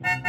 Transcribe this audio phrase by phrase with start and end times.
[0.00, 0.22] 欢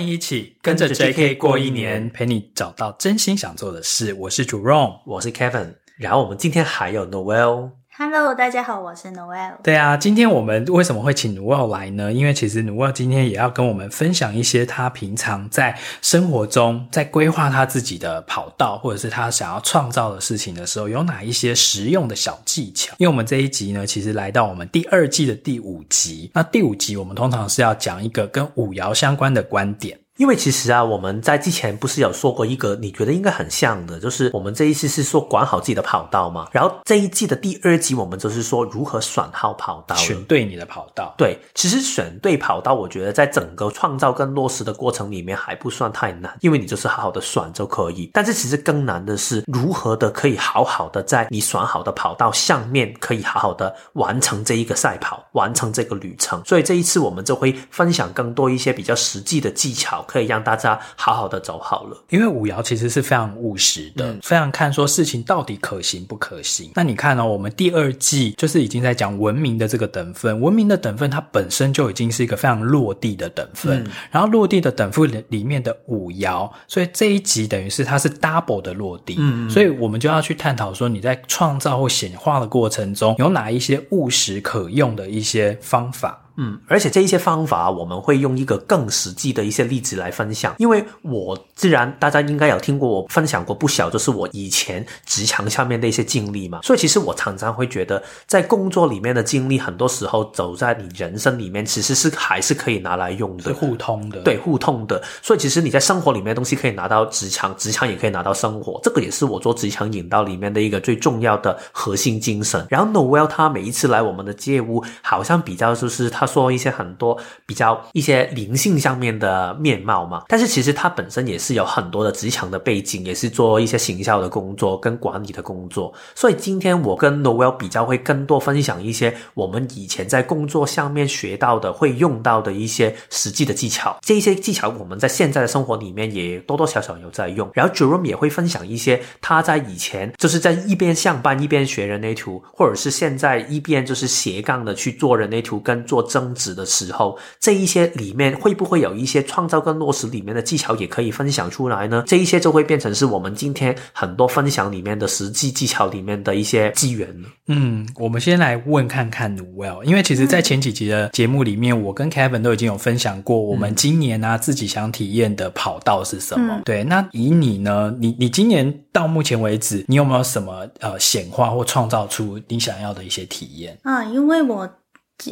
[0.00, 4.14] 迎一起跟着 JK 过一年，陪你找到真心想做的事。
[4.14, 7.81] 我是 Jerome，我是 Kevin，然后我们今天还有 Noel。
[7.94, 9.52] Hello，大家好，我是 Noel。
[9.62, 12.10] 对啊，今天我们为什么会请 Noel 来呢？
[12.10, 22.94] 因为其实 Noel 今天也要跟我们分享一些他平常在生活中在规划他自己的跑道，或者是他想要创造的事情的时候，有哪一些实用的小技巧。
[22.96, 26.30] 因为我们这一集呢，其实来到我们第二季的第五集。
[26.32, 29.98] 那第五集我们通常是要讲一个跟五爻相关的观点。
[30.18, 36.48] 因为其实啊，我们在之前不是有说过一个你觉得应该很像的，就是我们这一次是说管好自己的跑道嘛。
[36.52, 41.14] 然后这一季的第二集，我们就是说如何选好跑道，选对你的跑道。
[41.16, 48.10] 对，其实选对跑道，我觉得在整个创造跟落实的过程里面还不算太难，因为你就是好好的选就可以。
[48.12, 56.42] 但是其实更难的是如何的可以好好的在你选好的跑道上面，可以好好的完成这一个赛跑，完成这个旅程。
[56.44, 60.01] 所以这一次我们就会分享更多一些比较实际的技巧。
[60.02, 66.70] 可以让大家好好的走好了，因为五爻其实是非常务实的，嗯、非常看说事情到底可行不可行。
[66.74, 67.26] 那你看呢、哦？
[67.26, 86.18] 我们第二季就是已经在讲文明的这个等分，文明的等分它本身就已经是一个非常落地的等分，嗯、然后落地的等分里面的五爻，所以这一集等于是它是 double 的落地，嗯，所以我们就要去探讨说你在创造或显化的过程中有哪一些务实可用的一些方法。
[86.36, 90.54] 嗯，而且这一些方法，我们会用一个更实际的一些例子来分享。
[90.58, 96.60] 因为我自然大家应该有听过我分享过不小，就是我以前职场下面的一些经历嘛。
[96.62, 104.20] 所以其实我常常会觉得，在工作里面的经历，很多时候走在你人生里面，其实是还是可以拿来用的，是互通的。
[104.22, 105.02] 对，互通的。
[105.20, 108.80] 所以其实你在生活里面的东西可以拿到职场，职场也可以拿到生活。
[108.82, 112.66] 这个也是我做职场引导里面的一个最重要的核心精神。
[112.70, 116.21] 然后 Noel 他每一次来我们的街屋，好像比较就是他。
[116.22, 125.92] 他说一些很多比较一些灵性上面的面貌嘛，但是其实他本身也是有很多的职场的背景，也是做一些行销的工作跟管理的工作。
[126.14, 133.96] 所以今天我跟 Noel 比较会更多分享一些我们以前在工作上面学到的、会用到的一些实际的技巧。
[134.00, 137.50] 这一些技巧我们在现在的生活里面也多多少少有在用。
[137.52, 146.00] 然后 Jerome 也会分享一些他在以前就是在一边上班一边学人类图，或者是现在一边就是斜杠的去做人类图跟做。
[146.12, 152.04] 增值的时候，这一些里面会不会有一些创造跟落实里面的技巧也可以分享出来呢？
[152.06, 157.08] 这一些就会变成是我们今天很多分享里面的实际技巧里面的一些机缘。
[157.46, 166.56] 嗯，我们先来问看看 Noel，因为其实在前几集的节目里面，嗯、我跟 Kevin 都已经有分享过，我们今年啊、嗯、自己想体验的跑道是什么？
[166.56, 167.94] 嗯、对，那以你呢？
[167.98, 173.78] 你你今年到目前为止，你有没有什么呃显化或创造出你想要的一些体验？
[173.82, 174.68] 啊，因为我。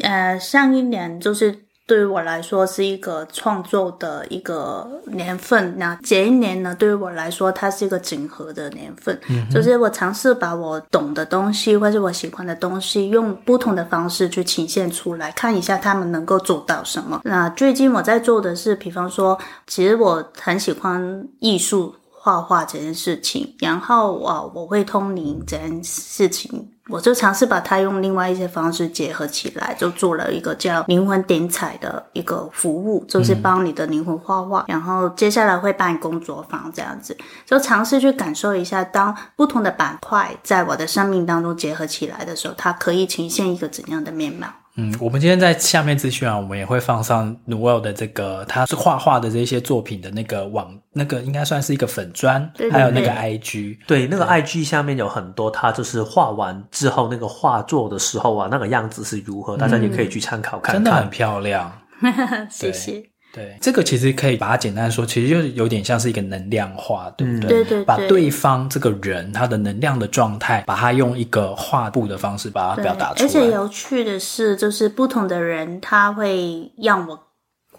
[0.03, 1.57] 呃，上一年就是
[1.87, 9.19] 对于我来说是一个创作的一个年份，那这一年呢，对于我来说，它是一个整合的年份。
[9.51, 17.23] 就是我尝试把我懂的东西或者我喜欢的东西，用不同的方式去呈现出来，看一下他们能够做到什么。
[17.25, 19.37] 那最近我在做的是，比方说，
[19.67, 26.71] 其实我很喜欢艺术画画这件事情，然后我我会通灵这件事情。
[26.91, 44.49] 我就尝试把它用另外一些方式结合起来，就做了一个叫灵魂点彩的一个服务，就是帮你的灵魂画画，然后接下来会办工作坊这样子，就尝试去感受一下，当不同的板块在我的生命当中结合起来的时候，它可以呈现一个怎样的面貌。
[44.81, 61.71] 嗯，我们今天在下面资讯啊，我们也会放上 Noel 的这个他是画画的这些作品的那个网，那个应该算是一个粉砖，对对对，还有那个 IG，对，那个 IG 下面有很多他就是画完之后那个画作的时候啊，那个样子是如何，大家也可以去参考看看，真的很漂亮，
[62.49, 63.10] 谢谢。
[63.33, 67.49] 对，这个其实可以把它简单说，其实就是有点像是一个能量化，对不对？
[67.49, 67.85] 对对对。
[67.85, 73.29] 把对方这个人他的能量的状态，把它用一个画布的方式把它表达出来。
[73.29, 77.30] 而且有趣的是，就是不同的人他会让我。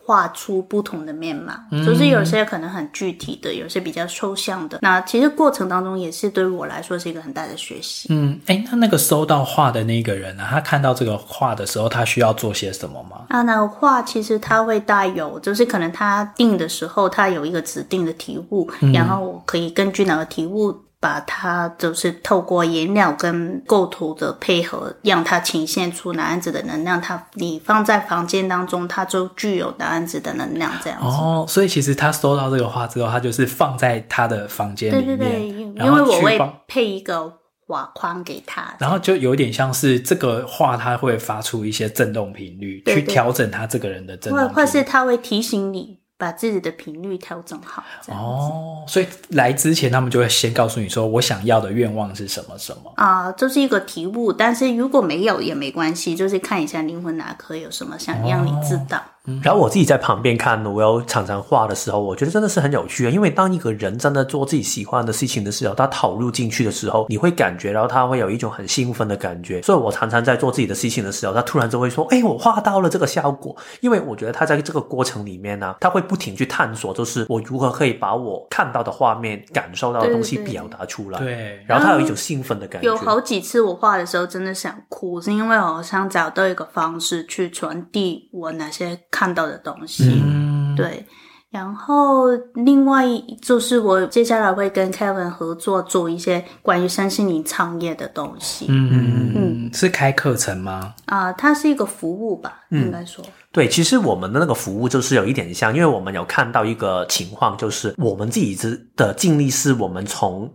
[0.04, 1.54] 画出不同的面貌，
[1.86, 4.80] 就是有些可能很具体的，有些比较抽象的。
[4.82, 8.08] 那其实过程当中也是对于我来说是一个很大的学习。
[8.10, 10.44] 嗯，哎，那那个收到画的那个人呢？
[10.50, 13.26] 他看到这个画的时候，他需要做些什么吗？
[13.30, 20.76] 啊，那画其实他会带有，就是可能他定的时候，他有一个指定的题目，嗯、然后我可以根据那个题目。
[21.02, 27.02] 把它就是透过颜料跟构图的配合，让它呈现出哪样子的能量。
[27.02, 31.08] 它你放在房间当中，它就具有哪样子的能量，这样子。
[31.08, 35.18] 哦，所以其实他收到这个画之后，他就是放在他的房间里面。
[35.18, 35.50] 对对对，
[35.84, 37.34] 因为我会配一个
[37.66, 46.01] 画框给他，然后就有点像是这个画，它会发出一些震动频率，对对，去调整他这个人的震动频率，或或是他会提醒你。
[46.22, 59.00] 把自己的频率调整好，哦，所以来之前他们就会先告诉你说，我想要的愿望是什么什么啊，这是一个题目，但是如果没有也没关系，就是看一下灵魂哪颗有什么想让你知道。
[59.00, 59.11] 哦
[59.44, 63.10] 然后我自己在旁边看，我要常常画的时候，我觉得真的是很有趣啊。
[63.10, 69.62] 因为当一个人真的做自己喜欢的事情的时候，他投入进去的时候，你会感觉到他会有一种很兴奋的感觉。
[69.62, 81.20] 所以我常常在做自己的事情的时候，他突然就会说：“哎，我画到了这个效果。”因为我觉得他在这个过程里面呢，他会不停去探索，就是我如何可以把我看到的画面、感受到的东西表达出来。
[81.20, 82.88] 对，对，然后他有一种兴奋的感觉。
[82.88, 90.22] 有好几次我画的时候真的想哭，是因为我好像找到一个方式去传递我那些看到的东西。
[90.26, 91.06] 嗯，对。
[91.52, 93.06] 然后另外
[93.42, 98.68] 就是我接下来会跟 Kevin 合作做一些关于身心灵创业的东西。
[98.70, 100.94] 嗯嗯嗯，是开课程吗？
[101.08, 103.22] 啊、呃，它是一个服务吧，嗯、应该说。
[103.52, 108.58] 对，其实我们的那个服务就是有一点像，因为我们有看到一个情况，就是我们自己
[108.96, 110.50] 的经历是我们从。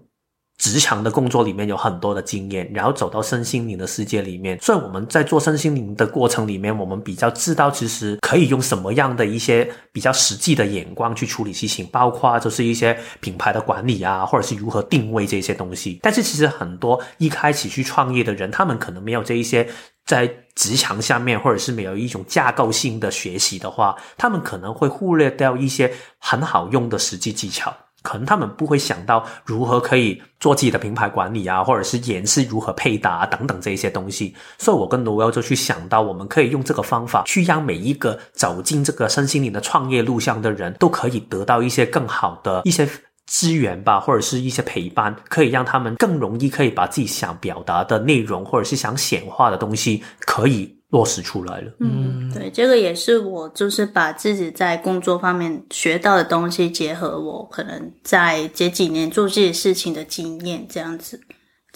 [0.59, 16.01] 职场的工作里面有很多的经验，然后走到身心灵的世界里面，所以我们在做身心灵的过程里面，我们比较知道其实可以用什么样的一些比较实际的眼光去处理事情，包括就是一些品牌的管理啊，或者是如何定位这些东西。
[16.03, 19.69] 但是其实很多一开始去创业的人，他们可能没有这一些
[20.07, 27.77] 在职场下面，或者是没有一种架构性的学习的话，他们可能会忽略掉一些很好用的实际技巧。
[28.07, 34.33] 可能他们不会想到如何可以做自己的品牌管理啊，或者是演示如何配搭啊，等等这一些东西。
[34.59, 42.89] 所以我跟 Noel 就去想到，我们可以用这个方法去让每一个走进这个身心灵的创业路上的人都可以得到一些更好的一些
[43.27, 50.73] 资源吧，或者是一些陪伴，可以让他们更容易可以把自己想表达的内容，或者是想显化的东西可以。
[50.91, 51.73] 落实出来了。
[51.81, 61.21] 嗯，对，这个也是我就是把自己在工作方面学到的东西，结合我可能在这几年做这些事情的经验，这样子。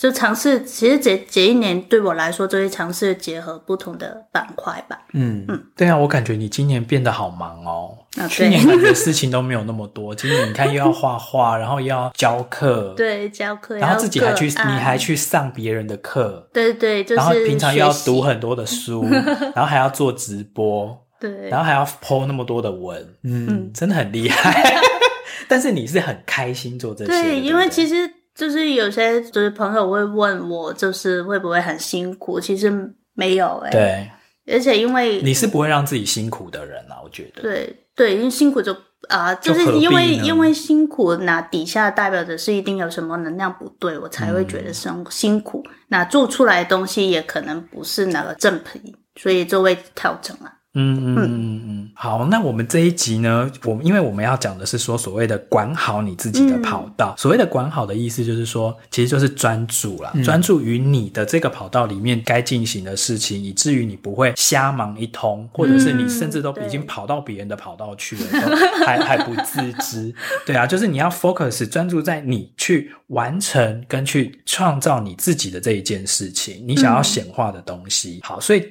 [0.01, 4.99] 就尝试，其实这这一年对我来说，就是尝试结合不同的板块吧。
[5.13, 7.99] 嗯嗯，对啊，我感觉你今年变得好忙哦。
[8.17, 19.05] 啊，去年感觉事情都没有那么多，今年你看又要画画，然后又要教课， 对，教课，然后自己还去，你还去上别人的课，对对，就是，然后平常又要读很多的书，
[19.55, 24.81] 然后还要做直播，对，然后还要 po 那么多的文，嗯，真的很厉害。
[25.47, 28.11] 但是你是很开心做这些，对，因为其实。
[28.35, 32.41] 就是有些就是朋友会问我，就是会不会很辛苦？
[32.41, 32.71] 其实
[33.15, 34.11] 没有哎、欸、
[34.47, 37.43] 对，而且因为你是不会让自己辛苦的人啊，我觉得。
[37.43, 38.73] 对对，因为辛苦就
[39.09, 45.63] 啊、呃，就是因为因为辛苦，那底下代表的是一定有什么能量不对，我才会觉得生辛苦。
[45.67, 50.51] 嗯、那做出来的东西也可能不是那个正品，所以就会调整了。
[50.75, 70.15] 嗯嗯嗯嗯，好，那我们这一集呢，我们因为我们要讲的是说所谓的管好你自己的跑道，嗯、所谓的管好的意思就是说，其实就是专注啦，嗯、专注于你的这个跑道里面该进行的事情，以至于你不会瞎忙一通，或者是你甚至都已经跑到别人的跑道去了，嗯、还还不自知。
[70.47, 78.21] 对啊，就是你要 focus 专注在你去完成跟去创造你自己的这一件事情，你想要显化的东西。
[78.23, 78.63] 嗯、好，所以。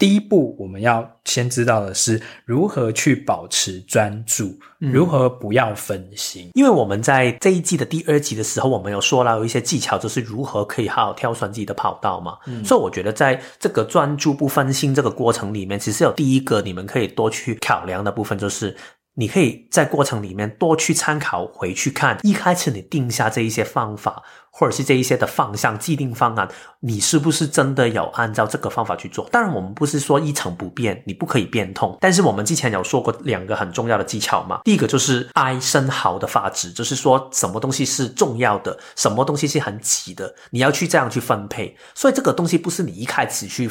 [0.00, 6.48] 第一步，我们要先知道的是如何去保持专注，嗯、如何不要分心。
[6.54, 12.38] 因为我们在这一季的第二集的时候，我们有说到有一些技巧，就是如何可以好好挑选自己的跑道嘛。
[12.46, 18.74] 嗯、所以我觉得在这个专注不分心这个过程里面，其实有第一个你们可以多去考量的部分，就是。
[19.14, 26.48] 你可以在过程里面多去参考，回去看一开始你定下这一些方法，或者是这一些的方向、既定方案，
[26.80, 29.28] 你是不是真的有按照这个方法去做？
[29.30, 31.96] 当然，我们不是说一成不变，你不可以变通。
[32.00, 41.76] 但是我们之前有说过两个很重要的技巧嘛，第一个就是 I 生蚝的法则，就是说什么东西是重要的，什么东西是很急的，你要去这样去分配。
[41.94, 43.70] 所以这个东西不是你一开始去。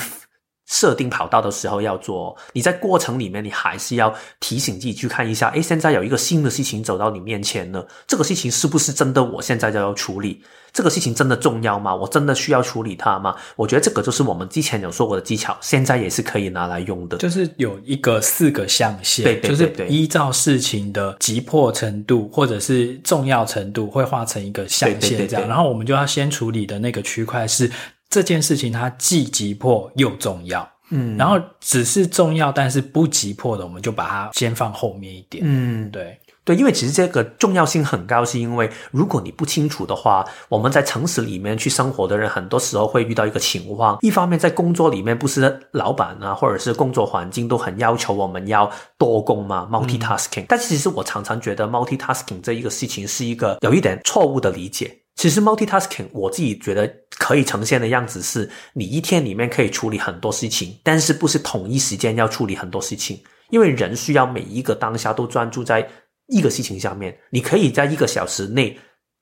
[0.69, 9.23] 设定跑道的时候要做，你在过程里面你还是要提醒自己去看一下，诶，现在有一个新的事情走到你面前了，这个事情是不是真的？
[9.23, 11.93] 我现在就要处理这个事情，真的重要吗？
[11.95, 13.35] 我真的需要处理它吗？
[13.55, 27.71] 我觉得这个就是我们之前有说过的技巧，现在也是可以拿来用的，就是有一个四个象限，对对对对，就是依照事情的急迫程度或者是重要程度，会画成一个象限这样，对对对对，然后我们就要先处理的那个区块是。
[28.09, 36.19] 这件事情它既急迫又重要，嗯，然后只是重要但是不急迫的，我们就把它先放后面一点，嗯，对。
[36.45, 54.99] 对，因为其实这个重要性很高，是因为如果你不清楚的话，我们在城市里面去生活的人，很多时候会遇到一个情况，一方面在工作里面，不是老板啊，或者是工作环境都很要求我们要多工嘛，multitasking，嗯，但其实我常常觉得 multitasking 这一个事情是一个有一点错误的理解。
[55.19, 65.85] 其实 multitasking 我自己觉得可以呈现的样子是，你一天里面可以处理很多事情，但是不是同一时间要处理很多事情，因为人需要每一个当下都专注在
[66.27, 68.79] 一个事情上面，你可以在一个小时内。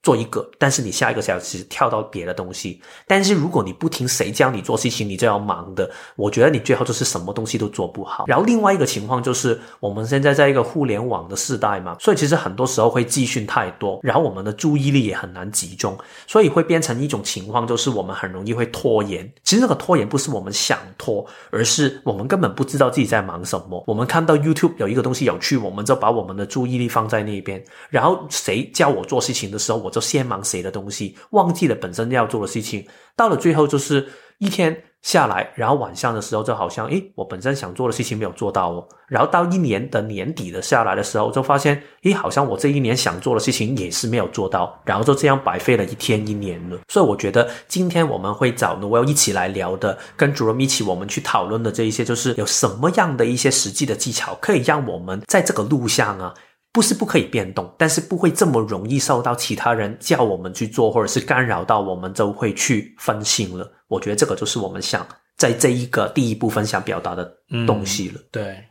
[0.07, 2.81] 做一个，但是你下一个小时跳到别的东西。
[3.05, 5.91] 但是如果你不听谁教你做事情，你就要忙的。
[6.15, 8.23] 我觉得你最后就是什么东西都做不好。
[8.25, 19.29] 然后另外一个情况就是，我们现在在一个互联网的时代嘛，所以其实很多时候会资讯太多，然后我们的注意力也很难集中，所以会变成一种情况，就是我们很容易会拖延。
[19.43, 23.83] 其实那个拖延不是我们想拖，而是我们根本不知道自己在忙什么。
[23.85, 32.85] 我们看到 YouTube 有一个东西有趣，我们就把我们的注意力放在那边，然后谁教我做事情的时候，我就先忙谁的东西，忘记了本身要做的事情，
[33.15, 46.77] 到了最后就是一天下来，然后晚上的时候就好像，诶，我本身想做的事情没有做到哦，然后到一年的年底的下来的时候，就发现，诶，好像我这一年想做的事情也是没有做到，然后就这样白费了一天一年了。
[46.89, 56.31] 所以我觉得今天我们会找 Noel 一起来聊的，跟 Jerome 一起我们去讨论的这一些，就是有什么样的一些实际的技巧，可以让我们在这个路上啊。
[56.77, 63.67] 不是不可以变动，但是不会这么容易受到其他人叫我们去做，或者是干扰到我们，就会去分心了。
[63.87, 65.03] 我觉得这个就是我们想
[65.37, 67.33] 在这一个第一部分想表达的
[67.65, 68.21] 东西了。
[68.31, 68.63] 对。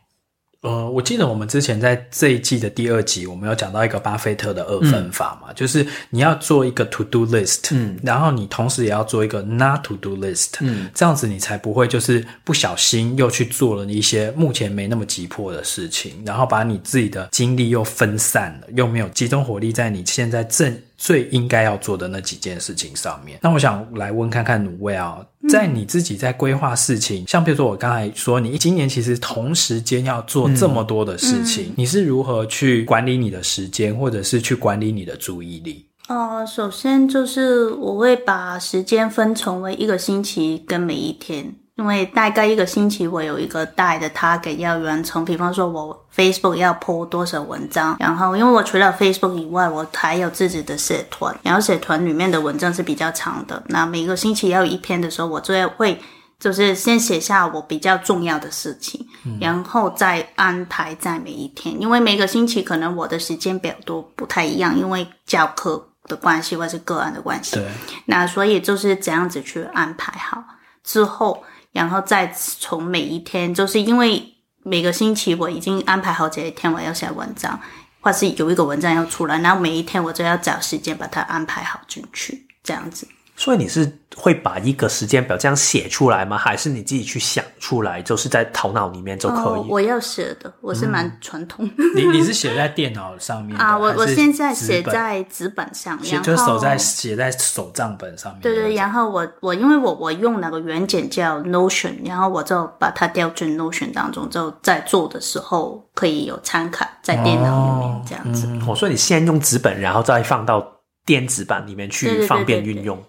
[0.61, 20.75] 呃，我记得我们之前在这一季的第二集，我们有讲到一个巴菲特的二分法嘛，嗯、就是你要做一个 to do list，嗯，然后你同时也要做一个 not to do list，嗯，这样子你才不会就是不小心又去做了一些目前没那么急迫的事情，然后把你自己的精力又分散了，又没有集中火力在你现在正。
[20.97, 35.85] 最应该要做的那几件事情上面，那我想来问看看 Noelle，在你自己在规划事情，嗯、像比如说我刚才说，你今年其实同时间要做这么多的事情，嗯嗯、你是如何去管理你的时间，或者是去管理你的注意力？
[36.07, 41.53] 呃，首先就是我会把时间分成为一个星期跟每一天。
[41.77, 45.23] 因为大概一个星期，我有一个大的 target 要完成。
[45.23, 53.61] 比方说，我 Facebook 要 po 多少文章，然后因为我除了 Facebook 以外，我还有自己的社团，然后社团里面的文章是比较长的。
[53.67, 56.01] 那每个星期要有一篇的时候，我就会
[56.39, 61.79] 就是先写下我比较重要的事情，嗯、然后再安排在每一天。
[61.79, 67.55] 因为每个星期可能我的时间表都不太一样，因为教课的关系或者是个案的关系。
[67.55, 67.67] 对。
[68.07, 70.43] 那所以就是这样子去安排好
[70.83, 71.43] 之后。
[71.71, 74.33] 然后再从每一天，就是因为
[74.63, 77.59] 每个星期我已经安排好几天我要写文章，
[78.01, 83.07] 或是有一个文章要出来，然后每一天我就要找时间把它安排好进去，这样子。
[83.37, 86.35] 所以你是会把一个时间表这样写出来吗？
[86.35, 89.59] 还是你自己去想出来，就是在头脑里面就可以？
[89.59, 91.63] 哦、我要写的，我是蛮传统。
[91.77, 93.77] 嗯、你你是写在电脑上面啊？
[93.77, 98.41] 我我现在写在纸本上，然后就是手在写在手账本上面。
[98.41, 108.47] 对对，然后我我因为我我用那个软件叫 Notion，然后我就把它调进 Notion 当中，就在做的时候可以有参考在电脑里面这样子。
[108.47, 110.65] 哦，嗯、所以你先用纸本，然后再放到
[111.05, 112.97] 电子版里面去，方便运用。
[112.97, 113.05] 对，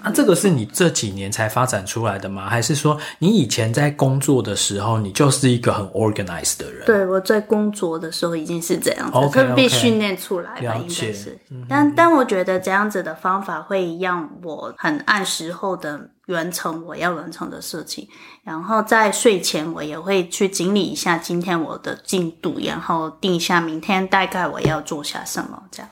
[0.00, 2.48] 啊，这个是你这几年才发展出来的吗？
[2.48, 6.86] 还是说你以前在工作的时候，你就是一个很 organized 的人？
[6.86, 11.36] 对，我在工作的时候已经是这样子，okay, okay, 被训练出来吧，应该是。
[11.50, 18.08] 嗯、但但我觉得这样子的方法会让我很按时候的完成我要完成的事情，
[18.44, 25.90] 然后在睡前我也会去整理一下今天我的进度，然后定一下明天大概我要做下什么这样。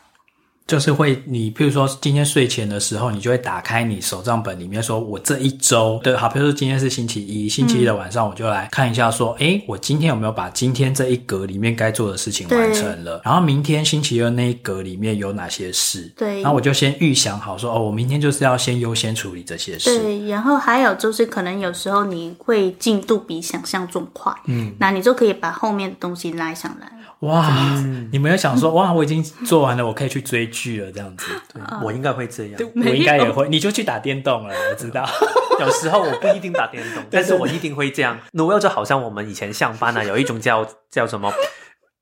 [0.66, 13.20] 就是会，你比如说今天睡前的时候，你就会打开你手账本里面，说我这一周的，好，比如说今天是星期一，星期一的晚上我就来看一下，说，哎、嗯，我今天有没有把今天这一格里面该做的事情完成了？
[13.22, 16.10] 然后明天星期二那一格里面有哪些事？
[16.16, 19.98] 对，然后我就先预想好说，哦，我明天就是要先优先处理这些事。
[19.98, 26.90] 对，然后还有就是可能有时候你会进度比想象中快，嗯，那你就可以把后面的东西拉上来。
[27.24, 31.26] 哇，嗯、你们要想说哇，我已经做完了，我可以去追剧了这样子？
[31.52, 35.08] 对，我应该会这样，我应该也会，你就去打电动了，我知道。
[35.60, 38.18] 有时候我不一定打电动， 但是我一定会这样。
[38.32, 41.32] Noel 就好像我们以前上班啊，有一种叫叫什么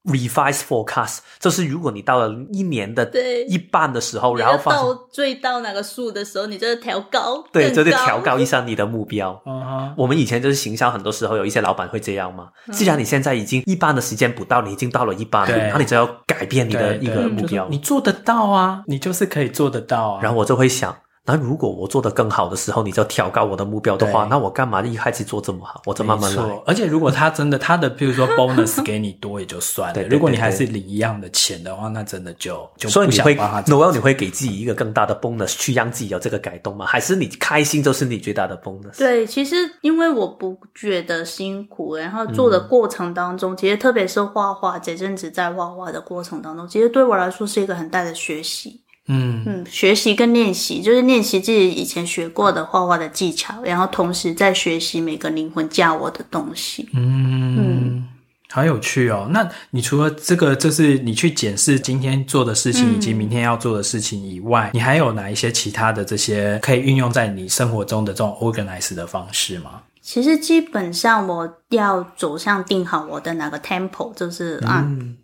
[0.04, 3.08] ？Revise forecast，就是如果你到了一年的
[3.48, 9.40] 一半的时候，然后到最到哪个数的时候，你就调高，对，就是调高一下你的目标。
[9.46, 9.94] Uh huh.
[9.96, 12.48] 我们以前就是行销，很多时候有一些老板会这样嘛。
[12.66, 12.76] Uh huh.
[12.78, 17.68] 既然你现在已经一半的时间不到，你已经到了一半了，对然后你就要改变你的一个目标。
[17.68, 20.20] 你做得到啊，你就是可以做得到啊。
[20.22, 20.96] 然后我就会想。
[21.24, 25.80] 那如果我做得更好的时候，你就调高我的目标的话，那我干嘛一开始做这么好？
[25.86, 26.42] 我就慢慢来。
[26.66, 30.02] 而且如果他真的他的，比如说 bonus 给你多也就算了。
[30.08, 32.88] 如果你还是领一样的钱的话，那真的就就。
[32.88, 36.86] 所以你会，Noel 你会给自己一个更大的 bonus 去让自己有这个改动吗？
[36.86, 38.98] 还是你开心就是你最大的 bonus？
[38.98, 48.81] 对，其实因为我不觉得辛苦，然后做的过程当中，嗯、其实特别是画画这阵子在画画的过程当中，其实对我来说是一个很大的学习。
[49.12, 56.88] 嗯嗯，学习跟练习就是练习自己以前学过的画画的技巧，然后同时在学习每个灵魂教我的东西。
[56.94, 58.08] 嗯嗯，
[58.50, 59.28] 好有趣哦。
[59.30, 69.82] 那你除了这个，就是你去检视今天做的事情以及明天要做的事情以外，嗯、你还有哪一些其他的这些可以运用在你生活中的这种 organize 的方式吗？
[70.00, 74.84] 其实基本上我要走向定好我的哪个 tempo，就是啊。
[74.86, 75.16] 嗯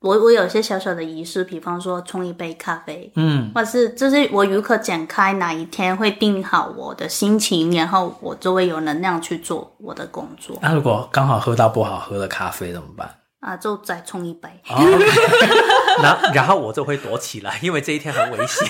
[0.00, 10.58] 我我有些小小的仪式，比方说冲一杯咖啡，嗯，或是就是我如何展开哪一天会定好我的心情，然后我就会有能量去做我的工作。
[10.60, 13.10] 那、啊、如果刚好喝到不好喝的咖啡怎么办？
[13.40, 14.48] 啊，就再冲一杯。
[16.34, 18.68] 然后我就会躲起来，因为这一天很危险。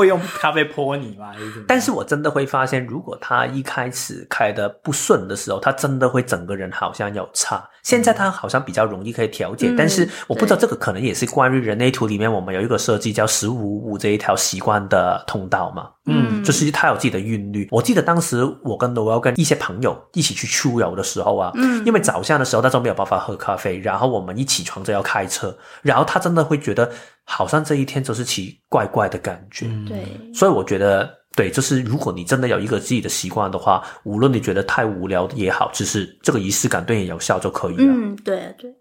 [0.00, 1.32] 会用咖啡泼你吗？
[1.68, 7.62] 但是我真的会发现，如果他一开始开的不顺的时候，他真的会整个人好像有差。
[7.82, 15.88] 现在他好像比较容易可以调节，嗯、但是我不知道这个可能也是关于人类图里面我们有一个设计叫十五五这一条习惯的通道嘛。
[16.06, 17.68] 嗯，就是他有自己的韵律。
[17.70, 26.90] 我记得当时我跟 Noel 跟一些朋友一起去出游的时候啊，嗯，因为早上的时候大家没有办法喝咖啡，然后我们一起床就要开车，然后他真的会觉得。
[27.32, 37.84] 好像这一天就是奇怪怪的感觉，对，所以我觉得，对，就是如果你真的有一个自己的习惯的话，无论你觉得太无聊也好，只是这个仪式感对你有效就可以了。
[37.86, 38.74] 嗯，对对。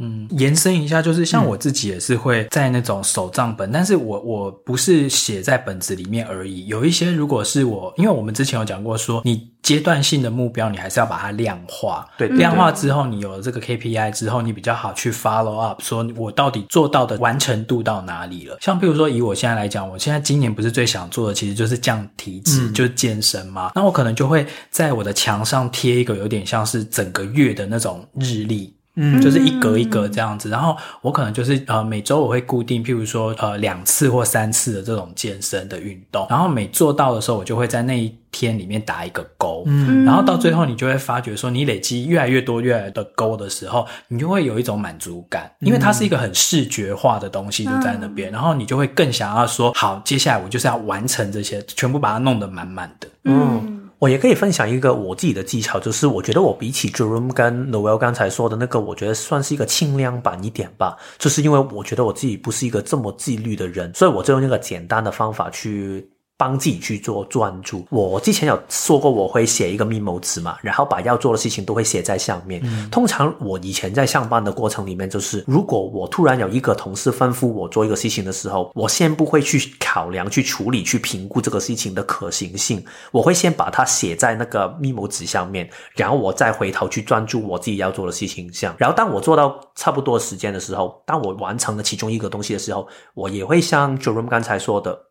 [0.00, 6.66] 嗯，延伸一下，就是像我自己也是会在那种手账本，嗯、但是我我不是写在本子里面而已。
[6.66, 12.08] 有一些如果是我，因为我们之前有讲过说，你阶段性的目标，你还是要把它量化。
[12.16, 18.56] 对，量化之后，你有了这个 KPI 之后，你比较好去 follow up，说我到底做到的完成度到哪里了。
[18.60, 23.72] 像比如说以我现在来讲，我现在今年不是最想做的，其实就是降体脂，嗯、就是健身嘛。
[23.74, 28.74] 那我可能就会在我的墙上贴一个有点像是整个月的那种日历。
[28.96, 53.79] 嗯，就是一格一格这样子，然后我可能就是呃每周我会固定，譬如说呃两次或三次的这种健身的运动，然后每做到的时候，我就会在那一天里面打一个勾，嗯，然后到最后你就会发觉说，你累积越来越多越来越多的勾的时候，你就会有一种满足感，因为它是一个很视觉化的东西就在那边，然后你就会更想要说，好，接下来我就是要完成这些，全部把它弄得满满的，嗯。
[54.00, 60.96] 我也可以分享一个我自己的技巧，就是我觉得我比起 Jerome 跟 Noel 刚才说的那个，我觉得算是一个轻量版一点吧。
[61.18, 66.10] 就是因为我觉得我自己不是一个这么自律的人，所以我就用那个简单的方法去。
[66.40, 67.86] 帮自己去做专注。
[67.90, 72.62] 我之前有说过，我会写一个 memo 纸嘛，然后把要做的事情都会写在上面。
[72.64, 88.74] 嗯、通常我以前在上班的过程里面，就是如果我突然有一个同事吩咐我做一个事情的时候，我先不会去考量、去处理、去评估这个事情的可行性，我会先把它写在那个 memo 纸上面，然后我再回头去专注我自己要做的事情上。
[88.78, 95.09] 然后当我做到差不多时间的时候，当我完成了其中一个东西的时候，我也会像 Jerome 刚才说的。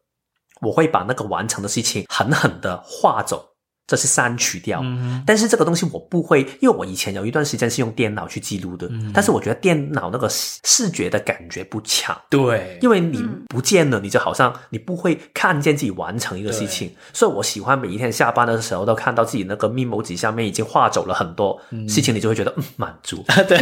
[0.62, 3.44] 我会把那个完成的事情狠狠的划走，
[3.88, 4.82] 这是删除掉。
[4.84, 8.88] 嗯、但是这个东西我不会，因为我以前有一段时间是用电脑去记录的。
[8.92, 12.16] 嗯、但是我觉得电脑那个视觉的感觉不强。
[12.30, 16.94] 对，因为你不见了，你就好像你不会看见自己完成一个事情。
[17.14, 23.24] 所以我喜欢每一天下班的时候都看到自己那个 memo 纸上面已经划走了很多事情，你就会觉得嗯满足。
[23.48, 23.58] 对，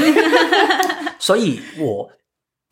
[1.20, 2.10] 所以我。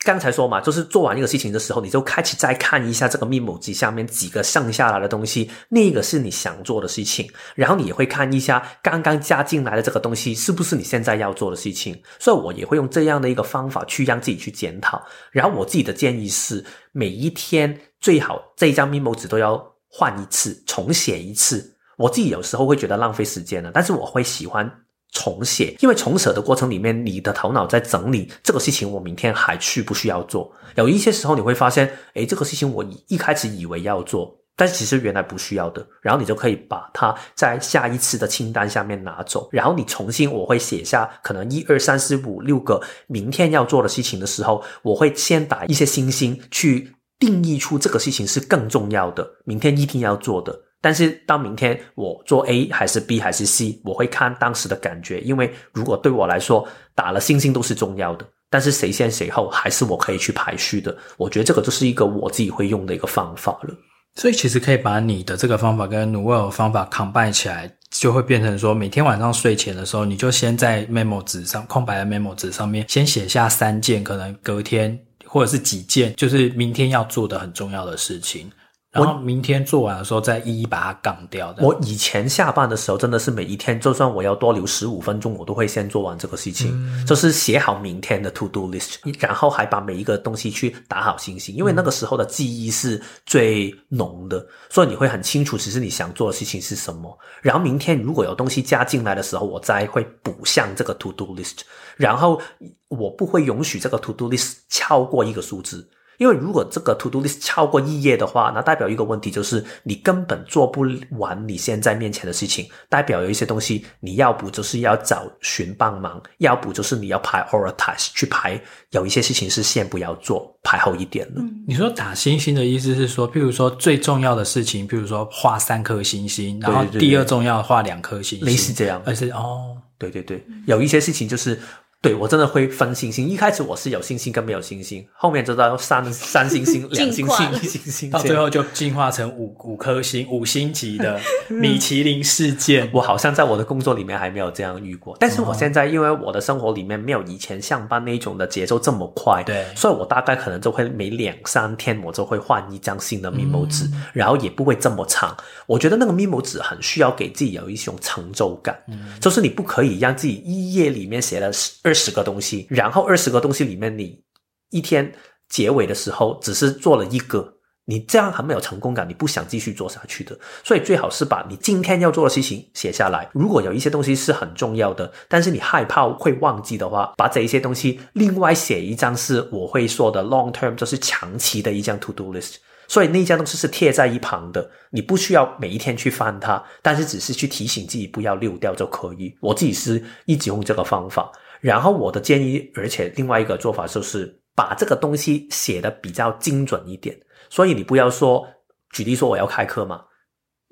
[0.05, 11.99] 刚才说嘛，就是做完一个事情的时候，你就开始再看一下这个 memoji 下面几个剩下来的东西，那个是你想做的事情，然后你也会看一下刚刚加进来的这个东西是不是你现在要做的事情。
[12.19, 15.03] 所以我也会用这样的一个方法去让自己去检讨。
[15.31, 21.75] 然后我自己的建议是，每一天最好这一张 memo 纸都要换一次，重写一次。
[21.97, 24.71] 我自己有时候会觉得浪费时间了，但是我会喜欢。
[25.15, 30.51] 重写，因为重写的过程里面，你的头脑在整理这个事情，我明天还需不需要做？
[30.75, 35.87] 有一些时候你会发现，诶，这个事情我一开始以为要做，但其实原来不需要的。
[36.01, 50.64] 然后你就可以把它在下一次的清单下面拿走，然后你重新，我会写下可能一二三四五六个明天要做的事情的时候，我会先打一些星星去定义出这个事情是更重要的，明天一定要做的。
[50.85, 60.95] 但是到明天我做 A 还是 B 还是 C，我会看当时的感觉，因为如果对我来说打了星星都是重要的，但是谁先谁后还是我可以去排序的。
[61.17, 63.73] 我觉得这个就是一个我自己会用的一个方法了。
[64.13, 74.95] 所以其实可以把你的这个方法跟 novel 方法 combine 起来，就会变成说，每天晚上睡前的时候，你就先在 memo 纸上空白的 memo 纸上面先写下三件可能隔天
[75.25, 78.47] 或者是几件，就是明天要做的很重要的事情。
[78.95, 81.53] 然后明天做完的时候，再一一把它杠掉。
[81.59, 97.17] 我以前下班的时候，真的是每一天，就算我要多留十五分钟，我都会先做完这个事情，嗯、就是写好明天的 to do list，然后还把每一个东西去打好星星，因为那个时候的记忆是最浓的，所以你会很清楚，其实你想做的事情是什么。
[97.41, 101.59] 然后明天如果有东西加进来的时候，我再会补上这个 to do list，
[101.97, 102.41] 然后
[102.87, 105.85] 我不会允许这个 to do list 超过一个数字。
[106.17, 110.85] 因为如果这个 to do list 超过一页的话，那代表一个问题就是你根本做不
[111.17, 112.67] 完你现在面前的事情。
[112.89, 118.61] 代表有一些东西，你要不就是要找寻帮忙，要不就是你要 prioritize 去排。
[118.91, 121.41] 有一些事情是先不要做，排后一点的。
[121.41, 129.01] 嗯，你说打星星的意思是说，譬如说最重要的事情，譬如说画三颗星星，然后第二重要的画两颗星星，类似这样。
[129.05, 131.59] 而是哦，对对对，有一些事情就是。
[132.05, 133.27] 对，我真的会分星星。
[133.27, 142.87] 一开始我是有星星跟没有星星，后面就到三三星星、 两星星、一星星，到最后就进化成五五颗星、五星级的 米其林事件。
[142.93, 155.35] 我好像在我的工作里面还没有这样遇过，但是我现在因为我的生活里面没有以前上班那种的节奏这么快，对，所以我大概可能就会每两三天我就会换一张新的 memo 纸，嗯，然后也不会这么长。
[155.65, 161.49] 我觉得那个 memo 纸很需要给自己有一种成就感，嗯，就是你不可以让自己一页里面写了
[161.81, 164.21] 二十个东西，然后二十个东西里面，你
[164.69, 165.11] 一天
[165.49, 167.53] 结尾的时候只是做了一个，
[167.85, 170.37] 你这样很没有成功感，你不想继续做下去的。
[170.63, 173.29] 所以最好是把你今天要做的事情写下来。
[173.33, 182.55] 如果有一些东西是很重要的，但是你害怕会忘记的话，把这一些东西另外写一张是我会说的 long term，就是长期的一张 to do list。
[182.87, 189.35] 所以那家东西是贴在一旁的，你不需要每一天去翻它，但是只是去提醒自己不要溜掉就可以。
[189.41, 191.31] 我自己是一直用这个方法。
[191.65, 197.19] 然后我的建议，而且另外一个做法就是把这个东西写的比较精准一点。
[197.49, 198.45] 所以你不要说，
[198.91, 200.03] 举例说我要开课嘛，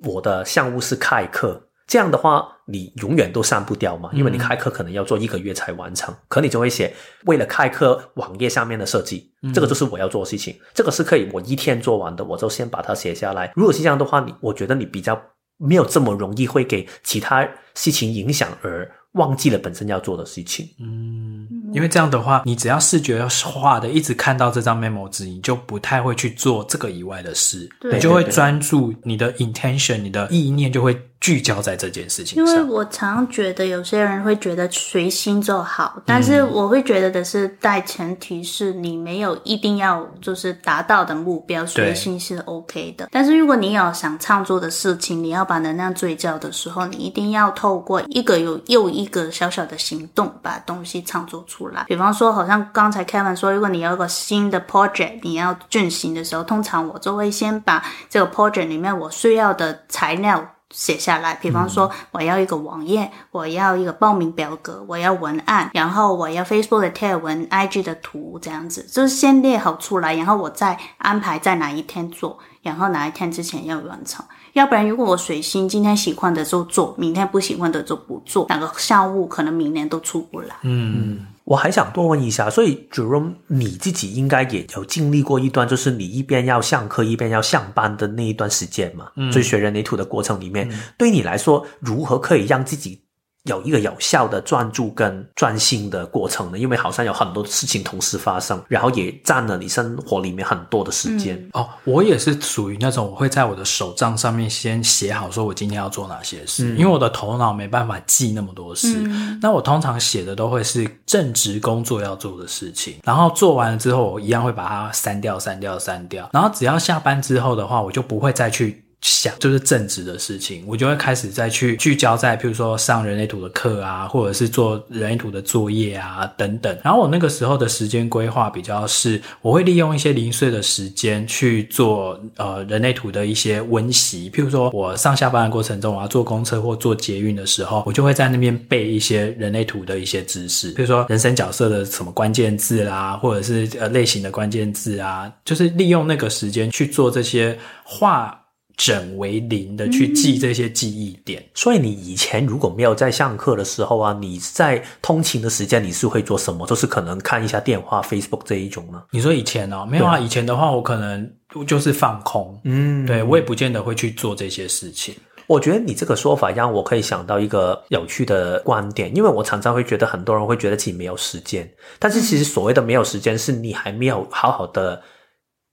[0.04, 6.14] 我的项目是开课，这样的话你永远都删不掉嘛，因为你开课可能要做一个月才完成。
[6.14, 6.94] 嗯、可你就会写
[7.26, 13.52] 为了开课网页上面的设计，这个就是我要做的事情，这个是可以我一天做完的，我就先把它写下来。
[13.56, 15.20] 如果是这样的话，你我觉得你比较
[15.58, 18.88] 没有这么容易会给其他事情影响而。
[19.14, 31.00] 忘记了本身要做的事情，嗯，因为这样的话，你只要视觉要画的，一直看到这张 memo 纸，你就不太会去做这个以外的事，你就会专注你的 intention，你的意念就会。
[31.24, 43.08] 聚焦在这件事情上，因为我常常觉得有些人会觉得随心就好，但是我会觉得的是，带前提是你没有一定要就是达到的目标，随心是 OK 的。
[43.10, 51.86] 但是如果你有想创作的事情，你要把能量聚焦的时候，你一定要透过一个有又一个小小的行动，把东西创作出来。
[51.88, 60.46] 比方说，好像刚才 Kevin 说，如果你有一个新的 project，你要进行的时候，通常我就会先把这个 project 里面我需要的材料。
[60.74, 74.26] 写下来，比方说我要一个网页，我要一个报名表格，我要文案，然后我要 Facebook 的贴文，IG 的图，这样子就是先列好出来，然后我再安排在哪一天做，然后哪一天之前要完成。
[74.54, 80.56] 要不然，如果我随心，今天喜欢的就做，明天不喜欢的就不做，那个项目可能明年都出不来。
[80.64, 81.26] 嗯。
[81.46, 89.10] 我还想多问一下，所以 Jerome 你自己应该也有经历过一段，就是你一边要上课一边要上班的那一段时间嘛？
[89.18, 93.03] 嗯，所以学人类图的过程里面，嗯，对你来说，如何可以让自己
[93.44, 96.58] 有一个有效的专注跟专心的过程呢？
[96.58, 101.36] 因为好像有很多事情同时发生，然后也占了你生活里面很多的时间。
[101.36, 109.02] 嗯、哦，我也是属于那种我会在我的手账上面先写好，说我今天要做哪些事，嗯、因为我的头脑没办法记那么多事。
[109.06, 116.30] 嗯、那我通常写的都会是正职工作要做的事情，然后做完了之后，我一样会把它删掉、删掉、删掉。
[116.32, 118.83] 然后只要下班之后的话，我就不会再去。
[119.04, 126.76] 想就是正直的事情，我就会开始再去聚焦在，譬如说上人类图的课啊，或者是做人类图的作业啊等等。
[126.82, 134.32] 然后我那个时候的时间规划比较是，我会利用一些零碎的时间去做呃人类图的一些温习。
[134.32, 148.40] 譬如说我上下班的过程中，我要坐公车或坐捷运的时候，我就会在那边背一些人类图的一些知识，譬如说人生角色的什么关键字啦，或者是呃类型的关键字啊，就是利用那个时间去做这些画。
[148.76, 156.66] 整为零的去记这些记忆点，嗯，所以你以前如果没有在上课的时候啊，你在通勤的时间你是会做什么？
[156.66, 159.04] 就是可能看一下电话、Facebook 这一种吗？
[159.12, 161.32] 你说以前哦，没有啊，以前的话我可能
[161.68, 165.14] 就是放空，嗯，对，我也不见得会去做这些事情。
[165.46, 175.02] 我觉得你这个说法让我可以想到一个有趣的观点，因为我常常会觉得很多人会觉得自己没有时间，但是其实所谓的没有时间，是你还没有好好的。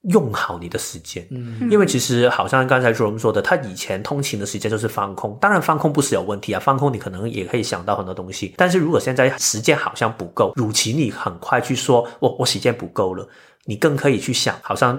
[0.08, 13.28] 用好你的时间，嗯，因为其实好像刚才 Jerome 说的，他以前通勤的时间就是放空，当然放空不是有问题啊，放空你可能也可以想到很多东西，但是如果现在时间好像不够，与其你很快去说我我时间不够了，
[13.66, 14.98] 你更可以去想，好像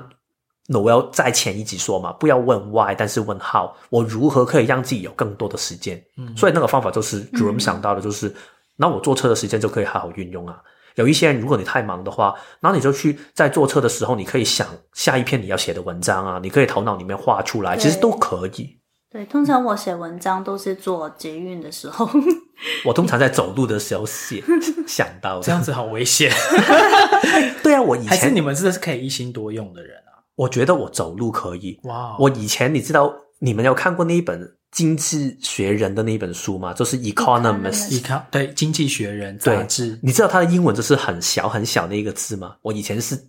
[0.67, 8.35] Noel 在前一集说嘛，不要问 why，但是问 how，我如何可以让自己有更多的时间，嗯，所以那个方法就是 Jerome 想到的，就是、嗯、
[8.75, 10.61] 那我坐车的时间就可以好好运用啊。
[11.01, 18.77] 有一些人，如果你太忙的话，那你就去在坐车的时候，你可以想下一篇你要写的文章啊，你可以头脑里面画出来，其实都可以。
[19.11, 22.07] 对，通常我写文章都是做捷运的时候。
[22.85, 24.41] 我通常在走路的时候写，
[24.87, 26.31] 想到这样子好危险。
[27.63, 30.23] 对啊，我以前还是你们真的是可以一心多用的人啊。
[30.35, 31.79] 我觉得我走路可以。
[31.83, 34.55] 哇，我以前你知道，你们有看过那一本？
[34.71, 39.99] 经济学人的那本书嘛，就是 Economist，对，经济学人杂志。
[40.01, 42.55] 你知道它的英文就是很小很小那一个字吗？
[42.61, 43.21] 我以前是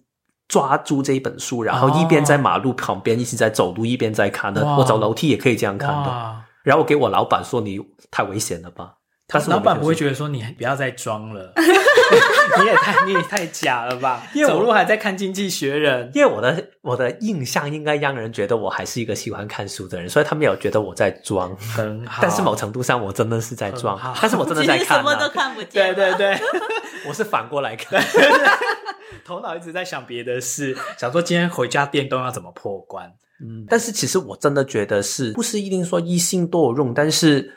[0.46, 4.64] 抓住这一本书，然后一边在马路旁边一直在走路，一边在看的。
[4.76, 6.36] 我走楼梯也可以这样看的。
[6.62, 8.94] 然后我给我老板说：“你太危险了吧？”
[9.32, 14.22] 但是老板不会觉得说你不要再装了， 你也太你也太假了吧？
[14.34, 21.56] 因为走路还在看《经济学人》，因为我的我的印象应该让人觉得我还是一个喜欢看书的人，所以他们有觉得我在装。
[21.56, 25.94] 很好，但是某程度上我真的是在装，但是我真的在看，什么都看不见。
[25.94, 26.38] 对对对，
[27.08, 28.02] 我是反过来看，
[29.24, 33.10] 头脑一直在想别的事，想说今天回家电动要怎么破关。
[33.40, 37.52] 嗯，但是其实我真的觉得是不是一定说一心多用，但是。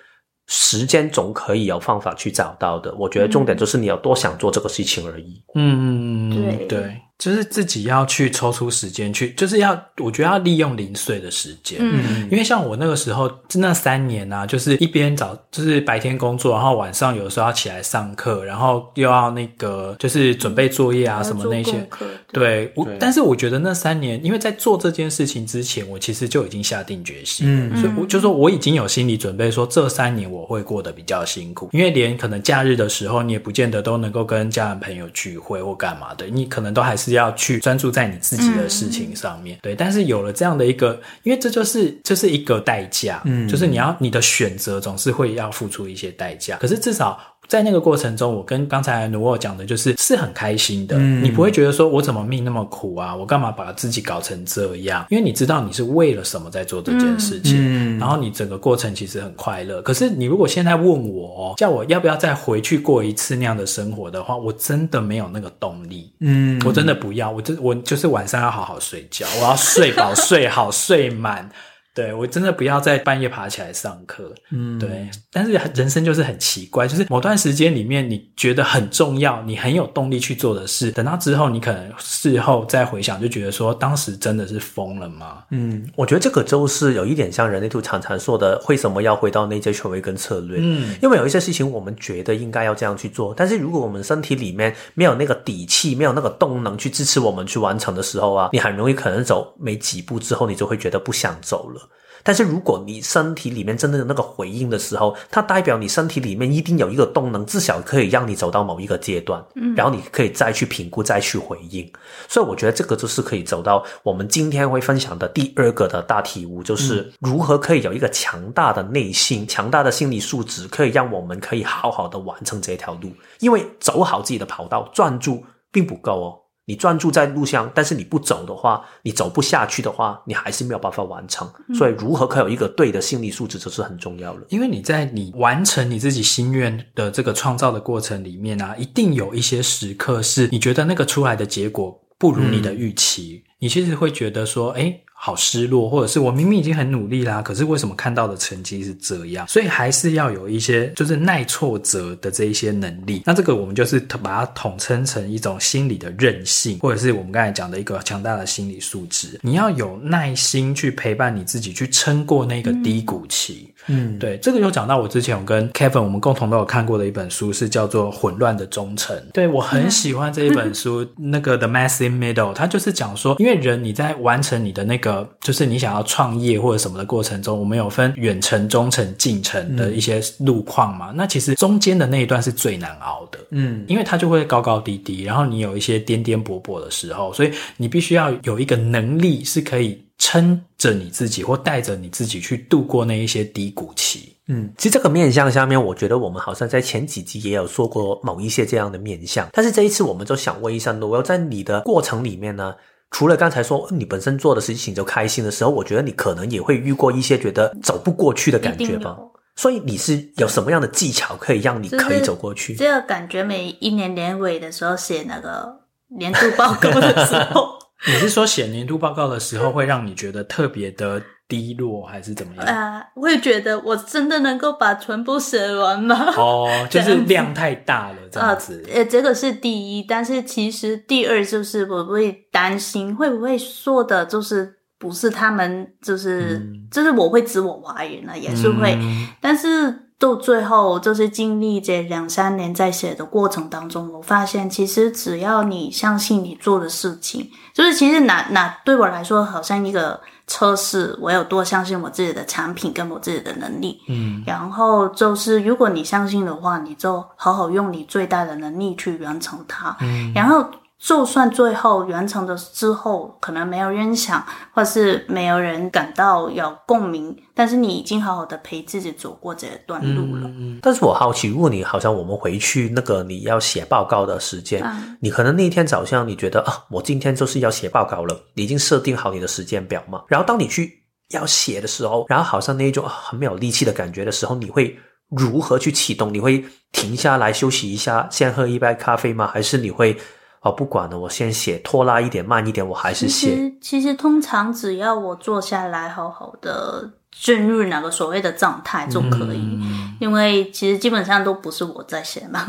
[0.48, 5.42] 时间总可以有方法去找到的，我觉得重点就是你有多想做这个事情而已。
[5.56, 7.02] 嗯，对对。
[7.18, 21.88] 就是自己要去抽出时间去，就是要我觉得要利用零碎的时间，嗯，因为像我那个时候那三年啊，就是一边早就是白天工作，然后晚上有的时候要起来上课，然后又要那个就是准备作业啊什么那些，
[22.34, 37.05] 对，我但是我觉得那三年，因为在做这件事情之前，我其实就已经下定决心，嗯，所以我就说我已经有心理准备，说这三年我会过得比较辛苦，因为连可能假日的时候，你也不见得都能够跟家人朋友聚会或干嘛的，你可能都还是。
[37.06, 39.76] 是要去专注在你自己的事情上面，嗯、对。
[39.76, 47.20] 但是有了这样的一个，因为这就是这、就是一个代价，嗯，就是你要你的选择总是会要付出一些代价，可是至少。
[47.48, 50.96] 在那个过程中，我跟刚才努沃讲的，就是是很开心的。
[50.98, 53.16] 嗯，你不会觉得说我怎么命那么苦啊？
[53.16, 55.06] 我干嘛把自己搞成这样？
[55.10, 59.82] 因为你知道你是为了什么在做这件事情，嗯，然后你整个过程其实很快乐。
[59.82, 66.12] 可是你如果现在问我，叫我要不要再回去过一次那样的生活的话，我真的没有那个动力。
[66.20, 67.30] 嗯，我真的不要。
[67.30, 71.50] 我真我就是晚上要好好睡觉，我要睡饱、 睡好、睡满。
[71.96, 75.10] 对，我真的不要在半夜爬起来上课，嗯，对。
[75.32, 85.46] 但是人生就是很奇怪，就是某段时间里面你觉得很重要，你很有动力去做的事，等到之后你可能事后再回想，就觉得说当时真的是疯了吗？
[85.52, 90.58] 嗯，我觉得这个就是有一点像人类图常常说的，为什么要回到内在权威跟策略？
[90.60, 101.85] 嗯，因为有一些事情我们觉得应该要这样去做，但是如果我们身体里面没有那个底气，没有那个动能去支持我们去完成的时候啊，你很容易可能走没几步之后，你就会觉得不想走了。
[102.26, 111.88] 但是如果你身体里面真的有那个回应的时候，它代表你身体里面一定有一个动能，至少可以让你走到某一个阶段，嗯，然后你可以再去评估，再去回应。
[112.28, 123.12] 所以我觉得这个就是可以走到我们今天会分享的第二个的大体悟，就是如何可以有一个强大的内心、强大的心理素质，可以让我们可以好好的完成这条路。
[123.40, 126.45] 因为走好自己的跑道，专注并不够哦。
[126.66, 131.48] 你专注在路上，但是你不走的话，你走不下去的话，你还是没有办法完成。
[131.76, 134.46] 所以，如何可有一个对的心理素质，这是很重要的。
[134.50, 149.48] 因为你在你完成你自己心愿的这个创造的过程里面啊，一定有一些时刻是你觉得那个出来的结果不如你的预期，嗯、你其实会觉得说，诶好失落，或者是我明明已经很努力啦，可是为什么看到的成绩是这样？
[149.48, 153.24] 所以还是要有一些就是耐挫折的这一些能力。
[153.26, 159.40] 那这个我们就是把它统称成一种心理的韧性，或者是我们刚才讲的一个强大的心理素质。
[159.42, 163.68] 你要有耐心去陪伴你自己，去撑过那个低谷期。
[163.70, 163.75] 嗯，
[164.20, 169.16] 对，这个又讲到我之前我跟 Kevin 我们共同都有看过的一本书，是叫做《混乱的忠诚》。
[169.34, 175.28] 对，我很喜欢这一本书， 那个 The Mess in Middle，它就是讲说，因为人你在完成你的那个。
[175.42, 181.12] 就是你想要创业或者什么的过程中，我们有分远程、中程、近程的一些路况嘛？
[181.12, 194.36] 嗯、那其实中间的那一段是最难熬的，嗯，因为它就会高高低低，然后你有一些颠颠簸簸的时候，所以你必须要有一个能力是可以撑着你自己或带着你自己去度过那一些低谷期。
[194.48, 202.76] 嗯，其实这个面相下面，我觉得我们好像在前几集也有说过某一些这样的面相，但是这一次我们就想问一下，我要在你的过程里面呢？
[203.12, 209.18] 除了刚才说你本身做的事情就开心的时候，我觉得你可能也会遇过一些觉得走不过去的感觉吧。
[209.56, 212.76] 所以你是有什么样的技巧可以让你可以走过去？
[212.76, 221.22] 这个感觉每一年年尾的时候写那个年度报告的时候， 你是说写年度报告的时候会让你觉得特别的？
[221.48, 222.66] 低落还是怎么样？
[222.66, 226.16] 啊，我也觉得我真的能够把全部写完吗？
[226.36, 228.84] 哦，就是量太大了，这样子。
[228.92, 238.98] 呃，这个是第一，但是其实第二就是我会担心会不会说的，就是不是他们，就是、嗯、就是我会自我怀疑了，也是会。
[239.00, 250.20] 嗯、但是到最后，就是经历这两三年在写的过程当中，我发现其实只要你相信你做的事情，就是其实哪哪对我来说好像一个。
[250.48, 260.64] 测试我有多相信我自己的产品跟我自己的能力，嗯，然后就是如果你相信的话，你就好好用你最大的能力去完成它，嗯，然后。
[260.98, 270.48] 就算最后完成的之后，可能没有人想，或是没有人感到有共鸣，但是你已经好好的陪自己走过这段路了。
[270.48, 280.24] 嗯，但是我好奇，如果你好像我们回去那个你要写报告的时间，嗯，你可能那天早上你觉得啊，我今天就是要写报告了，你已经设定好你的时间表嘛。
[280.30, 284.98] 然后当你去要写的时候，然后好像那一种很没有力气的感觉的时候，你会
[285.30, 286.34] 如何去启动？
[286.34, 289.46] 你会停下来休息一下，先喝一杯咖啡吗？
[289.46, 290.18] 还是你会？
[290.66, 293.50] 哦，不管了，我先写，拖拉一点，慢一点，我还是写。
[293.50, 297.12] 其实，其实通常只要我坐下来，好好的。
[297.38, 302.66] 进入哪个所谓的状态就可以，嗯、因为其实基本上都不是我在写嘛，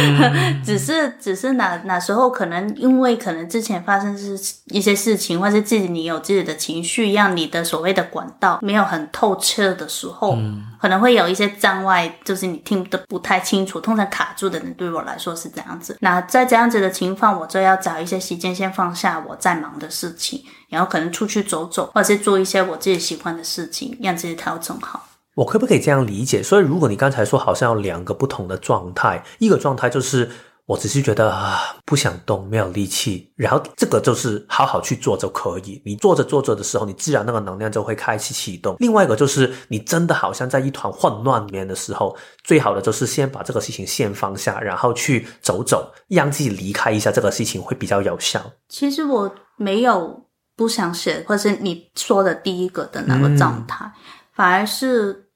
[0.62, 13.80] 只是只是哪哪时候可能因为可能之前发生是一些事情，或是自己你有自己的情绪，让你的所谓的管道没有很透彻的时候，嗯、可能会有一些障碍，就是你听得不太清楚。
[13.80, 15.96] 通常卡住的人对我来说是这样子。
[16.00, 20.42] 那在这样子的情况，我就要找一些时间先放下我在忙的事情。
[20.68, 25.06] 然后可能出去走走，或者是做一些我自己喜欢的事情，让自己调整好。
[25.34, 26.42] 我可不可以这样理解？
[26.42, 30.30] 所以，如果你刚才说好像有两个不同的状态，一个状态就是
[30.66, 35.80] 我只是觉得啊不想动，没有力气，然后这个就是好好去做就可以。
[35.84, 38.76] 你做着做着的时候，你自然那个能量就会开始启动。
[38.78, 48.40] 另外一个就是你真的好像在一团混乱里面的时候，最好的就是先把这个事情先放下，然后去走走，让自己离开一下这个事情会比较有效。
[48.68, 50.26] 其实我没有。
[50.54, 53.92] 不想写，或是你说的第一个的那个状态，嗯、
[54.34, 55.30] 反而是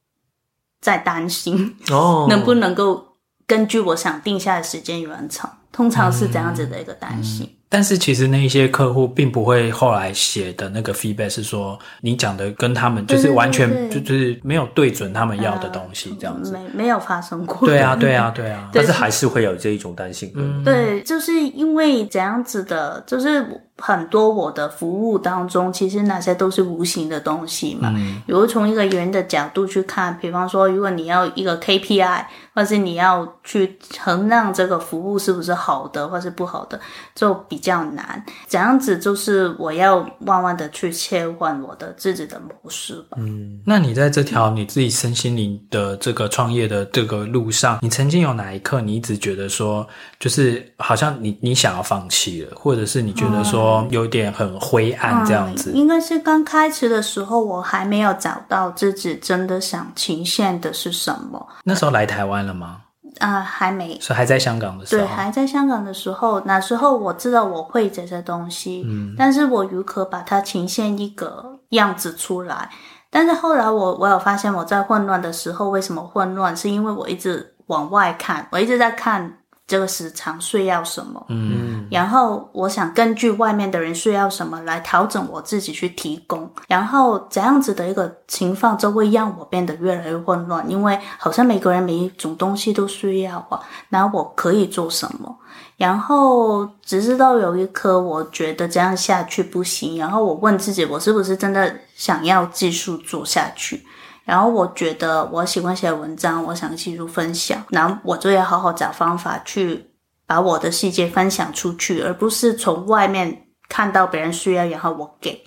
[0.79, 3.06] 在担心哦，能不能够
[3.47, 7.47] 根据我想定下的时间完成，通常是这样子的一个担心。
[7.47, 17.67] 嗯嗯但是其实那一些客户并不会后来写的那个 feedback 是说你讲的跟他们就是完全就是没有对准他们要的东西这样子，没没有发生过。
[17.67, 18.71] 对啊，对啊，对啊。
[18.73, 20.33] 但是还是会有这一种担心。
[20.37, 23.45] 嗯，对，就是因为这样子的，就是
[23.79, 27.93] 很多我的服务当中，其实那些都是无形的东西嘛。
[27.95, 36.81] 嗯，比如从一个人的角度去看，比方说，如果你要一个 KPI，或是你要去衡量这个服务是不是好的，或是不好的，
[37.15, 38.25] 就比较难。
[38.49, 43.19] 这样子就是我要慢慢的去切换我的自己的模式吧。
[43.21, 49.87] 嗯，那你在这条你自己身心灵的这个创业的这个路上，你曾经有哪一刻你一直觉得说，
[50.19, 53.87] 就是好像你你想要放弃了，或者是你觉得说。
[53.91, 61.47] 有点很灰暗这样子，嗯，应该是刚开始的时候，我还没有找到自己真的想呈现的是什么。
[61.65, 62.81] 那时候来台湾了吗？
[63.19, 65.03] 啊、呃，还没，是还在香港的时候。
[65.03, 72.69] 对，还在香港的时候，那时候我知道我会这些东西，嗯，但是我如何把它呈现一个样子出来？
[73.11, 76.57] 但是后来我我有发现，我在混乱的时候，为什么混乱？
[76.57, 79.39] 是因为我一直往外看，我一直在看。
[79.67, 81.25] 这个市场需要什么？
[81.29, 95.37] 嗯，然后我想根据外面的人需要什么来调整我自己去提供，然后这样子的一个情况就会让我变得越来越混乱，因为好像每个人每一种东西都需要啊，那我可以做什么？
[95.77, 103.85] 然后只知道有一刻我觉得这样下去不行，然后我问自己，我是不是真的想要继续做下去？
[104.27, 109.89] 然后我觉得我喜欢写文章，我想记录分享，然后我就要好好找方法去
[110.27, 115.41] 把我的世界分享出去，而不是从外面看到别人需要，然后我给，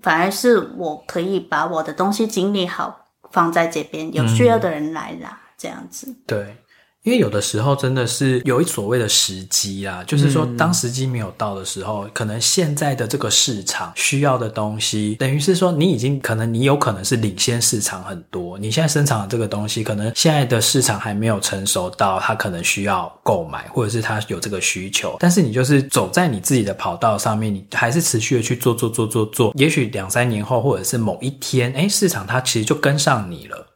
[0.00, 2.96] 反而是我可以把我的东西整理好
[3.32, 6.14] 放在这边，有需要的人来拿，嗯、这样子。
[6.24, 6.56] 对。
[7.04, 33.73] 因为有的时候真的是有一所谓的时机啊，就是说当时机没有到的时候，嗯，可能现在的这个市场需要的东西，等于是说你已经可能你有可能是领先市场很多，你现在生产的这个东西，可能现在的市场还没有成熟到它可能需要购买，或者是它有这个需求，但是你就是走在你自己的跑道上面，你还是持续的去做做做做做，也许两三年后，或者是某一天，哎，市场它其实就跟上你了。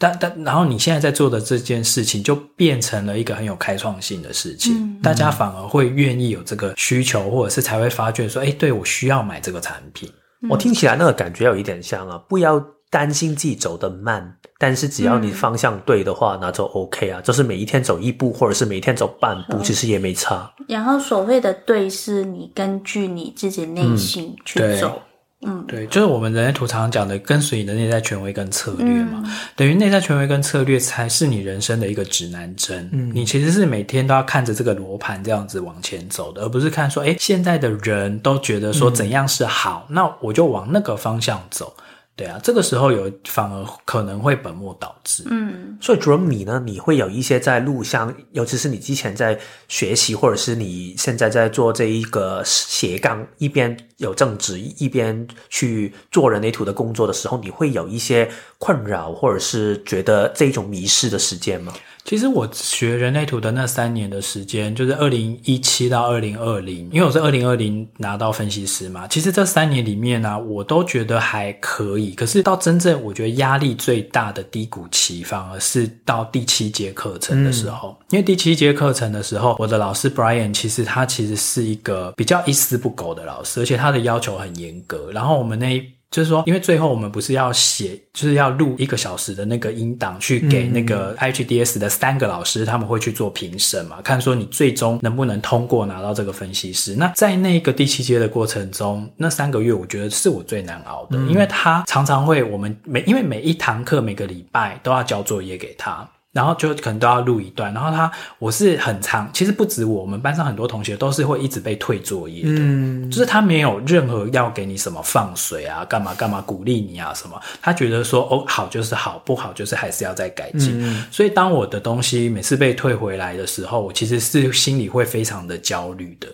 [0.00, 10.10] 但但然后你现在在做的这件事情就变成了一个很有开创性的事情，嗯、大家反而会愿意有这个需求，或者是才会发觉说，哎，对，我需要买这个产品。
[10.48, 17.20] 我听起来那个感觉有一点像啊，不要担心自己走得慢，但是只要你方向对的话，嗯、那就 OK 啊。
[17.20, 20.50] 就是每一天走一步，或者是每一天走半步，其实也没差。
[20.66, 25.02] 然后所谓的对，是你根据你自己内心去走。
[25.42, 32.88] 嗯嗯，对，就是我们人类图常常讲的，跟随你的内在权威跟策略嘛，嗯、等于内在权威跟策略才是你人生的一个指南针。
[32.92, 41.72] 嗯，你其实是每天都要看着这个罗盘这样子往前走的，而不是看说，哎，现在的人都觉得说怎样是好，嗯、那我就往那个方向走。
[42.20, 45.24] 对啊，这个时候有反而可能会本末倒置。
[45.30, 61.72] 嗯，所以主任你呢，你会有一些在路上，尤其是你之前在学习，或者是你现在在做这一个斜杠，一边有正职，一边去做人类图的工作的时候，你会有一些困扰，或者是觉得这一种迷失的时间吗？
[62.04, 69.06] 其实我学人类图的那三年的时间，就是二零一七到二零二零，因为我是二零二零拿到分析师嘛。
[69.06, 72.12] 其实这三年里面呢、啊，我都觉得还可以。
[72.12, 77.96] 可是到真正我觉得压力最大的低谷期，反而是到第七节课程的时候。
[78.00, 85.10] 嗯、因为第七节课程的时候，我的老师 Brian 其实他其实是一个比较一丝不苟的老师，而且他的要求很严格。
[85.12, 96.96] 然后我们那一就是说，因为最后我们不是要写，就是要录一个小时的那个音档，去给那个 HDS 的三个老师，他们会去做评审嘛，看说你最终能不能通过拿到这个分析师。
[96.96, 106.08] 那在那个第七阶的过程中，那三个月我觉得是我最难熬的，因为他常常会我们每因为每一堂课每个礼拜都要交作业给他。
[106.32, 120.76] 然后就可能都要录一段，然后他我是很长，其实不止我，我们班上很多同学都是会一直被退作业的，嗯，就是他没有任何要给你什么放水啊，干嘛干嘛鼓励你啊什么，他觉得说哦好就是好，不好就是还是要再改进。
[120.80, 126.28] 嗯，所以当我的东西每次被退回来的时候，我其实是心里会非常的焦虑的。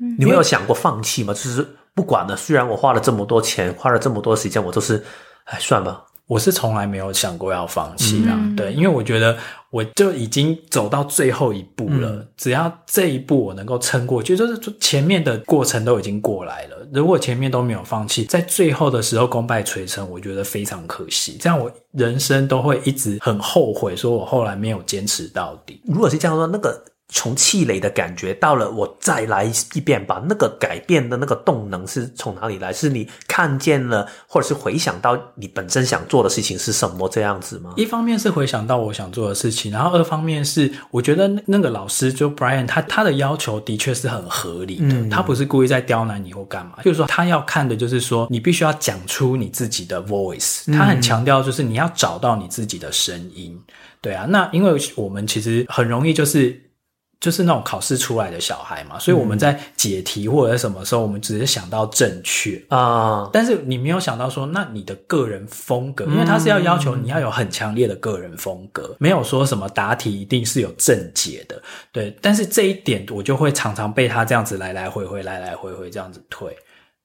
[0.00, 1.32] 嗯，你没有想过放弃吗？
[1.32, 5.02] 就是不管了，虽然我花了这么多钱，花了这么多时间，我都是，
[5.44, 6.02] 哎，算吧。
[6.28, 9.36] 我是从来没有想过要放弃啦，嗯、对，因为我觉得
[9.70, 16.76] 我就已经走到最后一步了，嗯、只要这一步我能够撑过去，就是前面的过程都已经过来了。
[16.92, 21.36] 如果前面都没有放弃，在最后的时候功败垂成，我觉得非常可惜。
[21.40, 25.80] 这样我人生都会一直很后悔，说我后来没有坚持到底。
[25.84, 30.20] 如果是这样说，那个从气馁的感觉到了，我再来一遍吧。
[30.28, 32.72] 那个改变的那个动能是从哪里来？
[32.72, 37.72] 是你看见了，或者是回想到你本身想做的事情是什么这样子吗？
[37.76, 53.56] 一方面是回想到我想做的事情，然后二方面是我觉得那个老师就 Brian 他他的要求的确是很合理的，嗯、他不是故意在刁难你或干嘛，就是说他要看的就是说你必须要讲出你自己的 voice，他很强调就是你要找到你自己的声音。
[54.00, 56.65] 对啊，那因为我们其实很容易就是。
[57.18, 71.60] 就是那种考试出来的小孩嘛，所以我们在解题或者什么时候，我们只是想到正确啊，嗯、但是你没有想到说，那你的个人风格，因为他是要要求你要有很强烈的个人风格，没有说什么答题一定是有正解的，
[71.90, 72.14] 对。
[72.20, 76.54] 但是这一点我就会常常被他这样子来来回回，来来回回这样子推。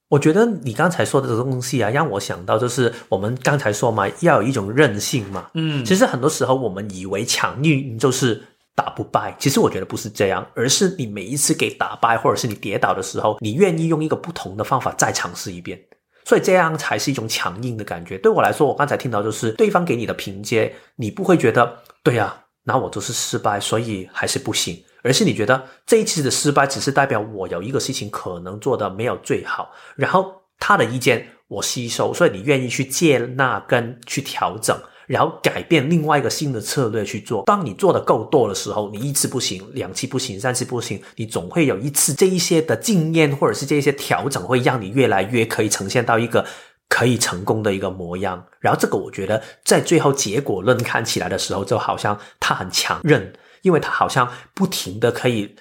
[0.09, 8.43] 我觉得你刚才说的这个东西啊，让我想到就是我们刚才说嘛，要有一种韧性嘛，嗯，其实很多时候我们以为强硬就是。
[8.74, 15.80] 打不败，其实我觉得不是这样，而是你每一次给打败，或者是你跌倒的时候，你愿意用一个不同的方法再尝试一遍，
[16.24, 18.17] 所以这样才是一种强硬的感觉。
[18.17, 34.76] 对我来说，我刚才听到就是对方给你的评阶，你不会觉得对呀，那我就是失败，所以还是不行，而是你觉得这一次的失败只是代表我有一个事情可能做的没有最好，然后他的意见我吸收，所以你愿意去接纳跟去调整。
[35.12, 37.43] 然后改变另外一个新的策略去做。
[37.45, 46.45] 当你做的够多的时候，你一次不行，两次不行，三次不行，你总会有一次这一些的经验或者是这一些调整，会让你越来越可以呈现到一个
[46.88, 48.41] 可以成功的一个模样。
[48.62, 53.34] 然后这个我觉得在最后结果论看起来的时候，就好像他很强韧，
[53.64, 55.53] 因为他好像不停的可以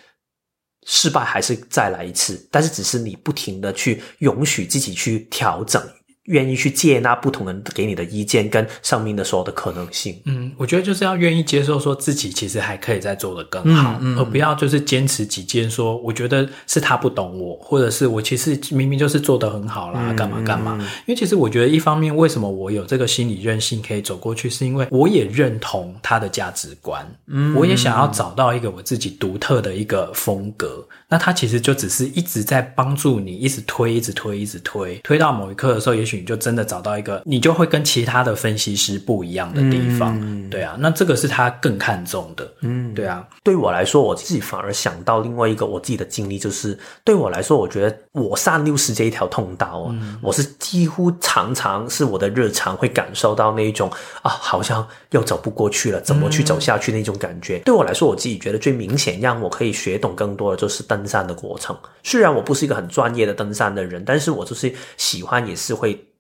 [0.86, 5.82] 失败还是再来一次，但是只是你不停的去允许自己去调整。
[6.31, 10.16] 愿意去接纳不同人给你的意见跟上面的所有的可能性。
[10.24, 20.76] 嗯，我觉得就是要愿意接受说自己其实还可以再做得更好，嗯嗯、而不要就是坚持己见，说我觉得是他不懂我，或者是我其实明明就是做得很好啦，干嘛干嘛。
[20.81, 30.87] 嗯、因为其实我觉得一方面为什么我有这个心理韧性可以走过去，是因为我也认同他的价值观，嗯，我也想要找到一个我自己独特的一个风格。
[31.11, 40.16] 那他其实就只是一直在帮助你，一直推，一直推，一直推，推到某一刻的时候，也许你就真的找到一个，你就会跟其他的分析师不一样的地方。
[40.22, 42.50] 嗯、对啊，那这个是他更看重的。
[42.61, 43.26] 嗯，对啊。
[43.42, 53.90] 对我来说，我自己反而想到另外一个我自己的经历，就是对我来说，我觉得我上六十这一条通道，嗯、我是几乎常常是我的日常会感受到那一种
[54.22, 57.56] 啊，好像又走不过去了，怎么去走下去那种感觉。
[57.56, 66.12] 嗯、对我来说，我自己觉得最明显让我可以学懂更多的就是登山的过程，虽然我不是一个很专业的登山的人，但是我就是喜欢，也是会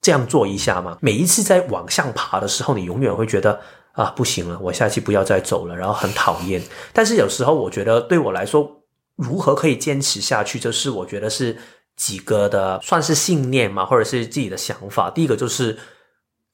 [0.00, 0.96] 这样做一下嘛。
[1.00, 3.58] 每一次在往上爬的时候，你永远会觉得
[3.90, 6.62] 啊，不行了，我下期不要再走了，然后很讨厌。
[6.92, 8.70] 但是有时候我觉得，对我来说，
[9.16, 11.56] 如何可以坚持下去，就是我觉得是
[11.96, 15.10] 几个的，算是信念嘛，或者是自己的想法。
[15.10, 15.76] 第一个就是。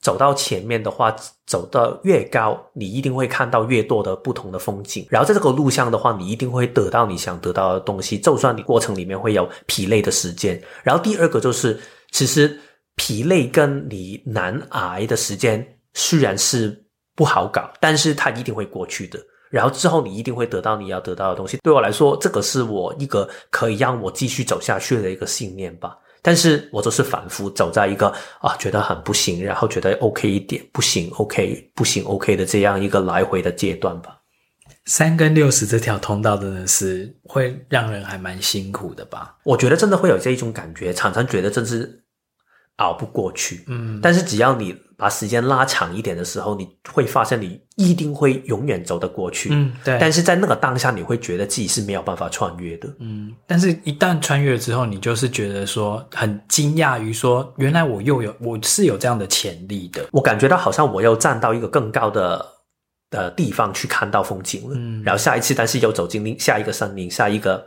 [0.01, 1.15] 走到前面的话，
[1.47, 5.07] 走得越高，你一定会看到越多的不同的风景。
[5.11, 10.61] 然后在这个路上的话，你一定会得到你想得到的东西，就算你过程里面会有疲累的时间。
[10.83, 11.79] 然后第二个就是，
[12.13, 12.59] 其实
[12.97, 16.83] 疲累跟你难挨的时间虽然是
[17.15, 19.19] 不好搞，但是它一定会过去的。
[19.51, 21.59] 然后之后你一定会得到你要得到的东西。
[21.63, 25.99] 对我来说，这个是我一个可以让我继续走下去的一个信念吧。
[26.23, 28.09] 但是我都是反复走在一个
[28.41, 34.19] 啊，觉得很不行，然后觉得 OK 一点，不行 OK，不行 OK 的这样一个来回的阶段吧。
[34.87, 39.37] 三跟六十这条通道真的是会让人还蛮辛苦的吧？
[39.45, 42.03] 我觉得真的会有这一种感觉，常常觉得真是
[42.81, 43.65] 熬不过去。
[43.69, 44.77] 嗯，但是只要你。
[45.01, 49.49] 把时间拉长一点的时候，你会发现你一定会永远走得过去。
[49.51, 49.97] 嗯，对。
[49.99, 52.87] 但是在那个当下，你会觉得自己是没有办法穿越的。
[52.99, 60.07] 嗯，但是一旦穿越之后，你就是觉得说很惊讶于说，原来我又有我是有这样的潜力的。
[60.13, 62.47] 我感觉到好像我又站到一个更高的
[63.09, 64.75] 的地方去看到风景了。
[64.77, 67.65] 嗯，然后下一次，但是又走进另下一个森林，下一个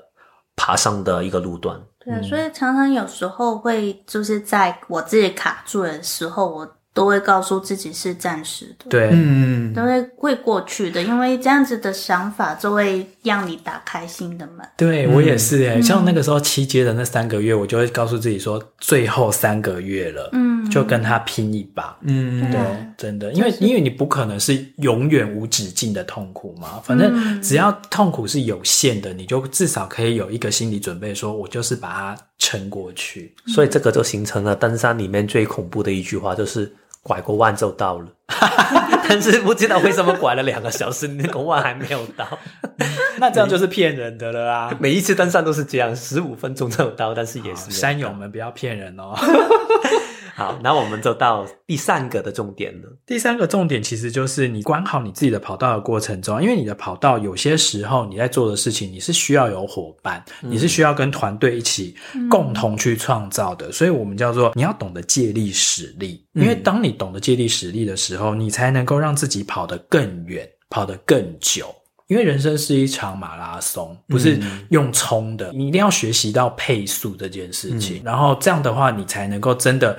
[0.56, 1.82] 爬上的一个路段。
[2.06, 6.78] 对，所以常常有时候会就是在我自己卡住的时候，我。
[6.94, 14.64] 都会告诉自己是暂时的，对，嗯，都会会过去的，因为这样子的想法就会让你打开新的门。
[14.78, 22.60] 对，我也是诶，像那个时候七阶的那三个月，我就会告诉自己说，最后三个月了，嗯，就跟他拼一把，嗯，对，
[22.96, 33.34] 真的，因为因为你不可能是永远无止境的痛苦嘛，反正只要痛苦是有限的，你就至少可以有一个心理准备，说我就是把它撑过去。
[33.48, 36.72] 所以这个就形成了登山里面最恐怖的一句话，就是。
[37.04, 38.08] 拐过弯就到了，
[39.08, 42.26] 但是不知道为什么拐了两个小时，那个弯还没有到。
[43.20, 44.74] 那这样就是骗人的了啊！
[44.80, 49.14] 每一次登山都是这样，十五分钟就到，但是也是山友们不要骗人哦。
[50.36, 52.90] 好，那我们就到第三个的重点了。
[53.06, 61.96] 第三个重点其实就是你管好你自己的跑道的过程中，因为你的跑道有些时候你在做的事情，你是需要有伙伴，嗯、你是需要跟团队一起
[62.32, 63.68] 共同去创造的。
[63.68, 71.74] 嗯、所以我们叫做你要懂得借力使力，因为当你懂得借力使力的时候，你才能够让自己跑得更远，跑得更久。
[72.08, 74.38] 因为人生是一场马拉松，不是
[74.70, 79.98] 用冲的，你一定要学习到配速这件事情，然后这样的话，你才能够真的。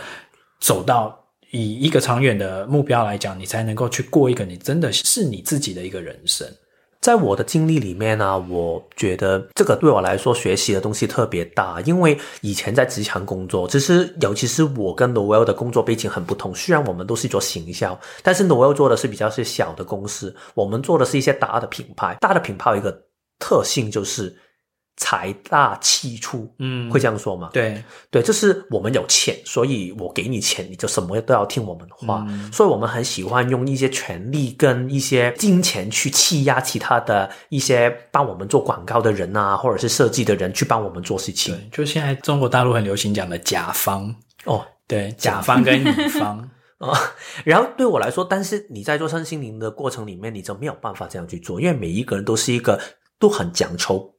[0.65, 1.15] 走到
[1.51, 6.49] 以一个长远的目标来讲，你才能够去过一个你真的是你自己的一个人生。
[7.03, 16.55] 在我的经历里面呢、我觉得这个对我来说学习的东西特别大，因为以前在职场工作，其实尤其是我跟 Noel 的工作背景很不同。
[16.55, 22.17] 虽然我们都是做行销，但是 Noel 做的是比较是小的公司，我们做的是一些大的品牌。
[22.23, 22.91] 大的品牌有一个
[23.39, 24.35] 特性就是。
[24.97, 27.51] 财大气粗，嗯，会这样说吗？
[27.53, 32.25] 对，对，就是我们有钱，所以我给你钱，你就什么都要听我们的话。
[32.29, 41.55] 嗯，所以我们很喜欢用一些权力跟一些金钱去欺压其他的一些帮我们做广告的人啊，或者是设计的人去帮我们做事情。
[41.57, 44.15] 对，就现在中国大陆很流行讲的甲方
[44.45, 46.49] 哦，对，甲方跟乙方啊。
[46.79, 46.97] 哦，
[47.45, 52.79] 然后对我来说，但是你在做身心灵的过程里面，你就没有办法这样去做，因为每一个人都是一个
[53.19, 54.14] 都很讲求。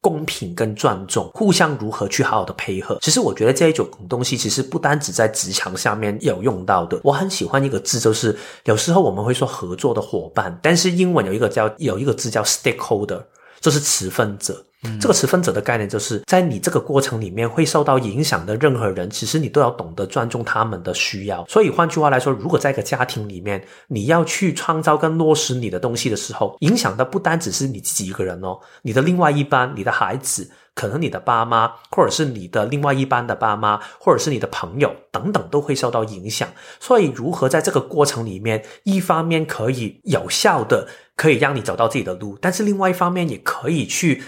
[0.00, 2.98] 公平跟尊重，互相如何去好好的配合。
[3.02, 7.00] 其实我觉得这一种东西，其实不单只在职场下面有用到的。
[7.02, 13.22] 我很喜欢一个字，就是有时候我们会说合作的伙伴，但是英文有一个叫有一个字叫 stakeholder，
[13.60, 14.64] 就是持份者。
[15.00, 21.44] 这个持分者的概念，就是在你这个过程里面会受到影响的任何人，其实你都要懂得尊重他们的需要。
[21.46, 36.48] 所以换句话来说，如果在一个家庭里面，你要去创造跟落实你的东西的时候，影响的不单只是你自己一个人哦，你的另外一半、你的孩子，可能你的爸妈，或者是你的另外一半的爸妈，或者是你的朋友等等，都会受到影响。
[36.78, 44.22] 所以如何在这个过程里面，一方面可以有效的可以让你找到自己的路，但是另外一方面也可以去。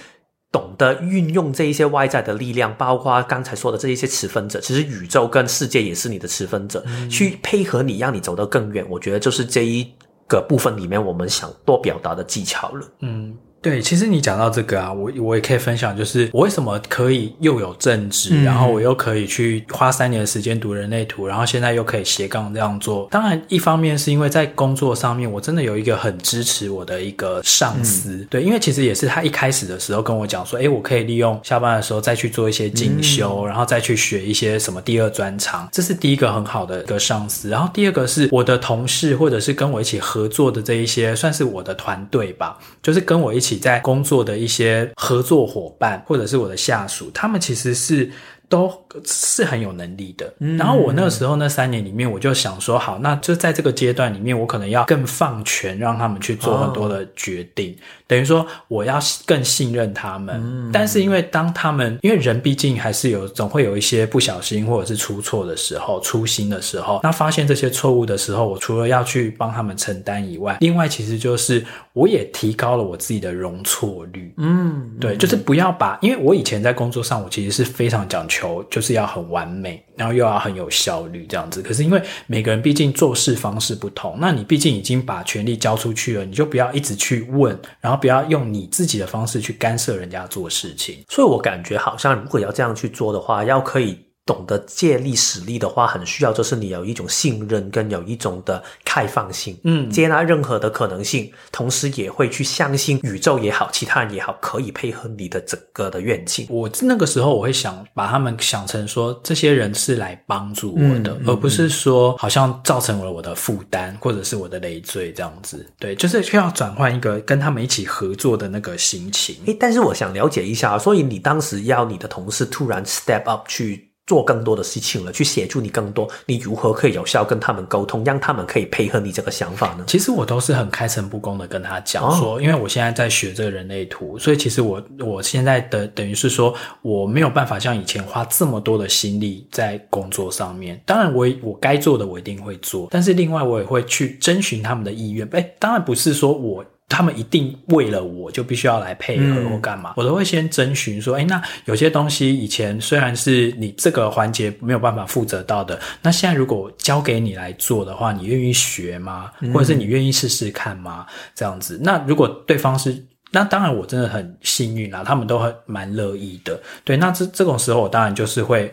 [0.53, 8.85] 懂得运用这一些外在的力量，包括刚才说的这一些持分者，其实宇宙跟世界也是你的持分者，嗯、去配合你，让你走得更远。
[8.89, 9.87] 我觉得就是这一
[10.27, 12.87] 个部分里面，我们想多表达的技巧了。
[13.01, 13.37] 嗯。
[13.63, 23.07] 对，其实你讲到这个啊，我我也可以分享，就是我为什么可以又有正职，嗯、然后我又可以去花三年的时间读人类图，然后现在又可以斜杠这样做。
[23.11, 28.13] 当然，一方面是因为在工作上面，我真的有一个很支持我的一个上司。
[28.13, 35.69] 嗯、对，因为其实也是他一开始的时候跟我讲说，哎，我可以利用下班的时候再去做一些进修，嗯、然后再去学一些什么第二专长。
[35.71, 37.51] 这是第一个很好的一个上司。
[37.51, 43.50] 然后第二个是我的同事，或者是跟我一起合作的这一些，算是我的团队吧，就是跟我一起。
[43.57, 48.11] 在工作的一些合作伙伴，或者是我的下属，他们其实是。
[48.51, 48.69] 都
[49.07, 50.35] 是很有能力的。
[50.59, 57.73] 然后我那个时候那三年里面，我就想说，好，那就在这个阶段里面，我可能要更放权，让他们去做很多的决定。
[57.73, 57.79] 哦、
[58.11, 60.35] 等于说，我要更信任他们。
[60.43, 66.99] 嗯、但是因为当他们，因为人毕竟还是有总会有一些不小心或者是出错的时候、粗心的时候。
[67.05, 74.35] 那发现这些错误的时候，我除了要去帮他们承担以外，另外其实就是我也提高了我自己的容错率。
[74.39, 78.41] 嗯，对，就是不要把，因为我以前在工作上，我其实是非常讲求。
[78.41, 81.61] 求就是要很完美，然后又要很有效率这样子。
[81.61, 91.05] 可是因为每个人毕竟做事方式不同，那你毕竟已经把权力交出去了，你就不要一直去问，然后不要用你自己的方式去干涉人家做事情。
[91.11, 93.99] 所以我感觉好像如果要这样去做的话，要可以。
[94.27, 106.47] 懂得借力使力的话，很需要就是你有一种信任跟有一种的开放性，嗯，接纳任何的可能性，同时也会去相信宇宙也好，其他人也好，可以配合你的整个的愿景。
[106.49, 115.67] 我那个时候我会想把他们想成说，这些人是来帮助我的，嗯、而不是说好像造成了我的负担或者是我的累赘这样子。
[115.79, 119.37] 对，就是需要转换一个跟他们一起合作的那个心情。
[119.47, 123.90] 诶，但是我想了解一下，所以你当时要你的同事突然 step up 去。
[124.11, 129.85] 做更多的事情了，去协助你更多，你如何可以有效跟他们沟通，让他们可以配合你这个想法呢？
[129.87, 136.53] 其实我都是很开诚布公的跟他讲说，哦、因为我现在在学这个人类图，所以其实我我现在的等于是说，
[136.83, 140.83] 我没有办法像以前花这么多的心力在工作上面。
[140.85, 145.25] 当然我，我我该做的我一定会做，但是另外我也会去征询他们的意愿。
[145.31, 146.65] 诶，当然不是说我。
[146.91, 159.31] 他们一定为了我就必须要来配合或干嘛，嗯、我都会先征询说，哎，那有些东西以前虽然是你这个环节没有办法负责到的，那现在如果交给你来做的话，你愿意学吗？
[159.55, 161.07] 或者是你愿意试试看吗？
[161.33, 166.61] 这样子，那如果对方是，那当然我真的很幸运啦，他们都很蛮乐意的。
[166.83, 168.69] 对，那这这种时候我当然就是会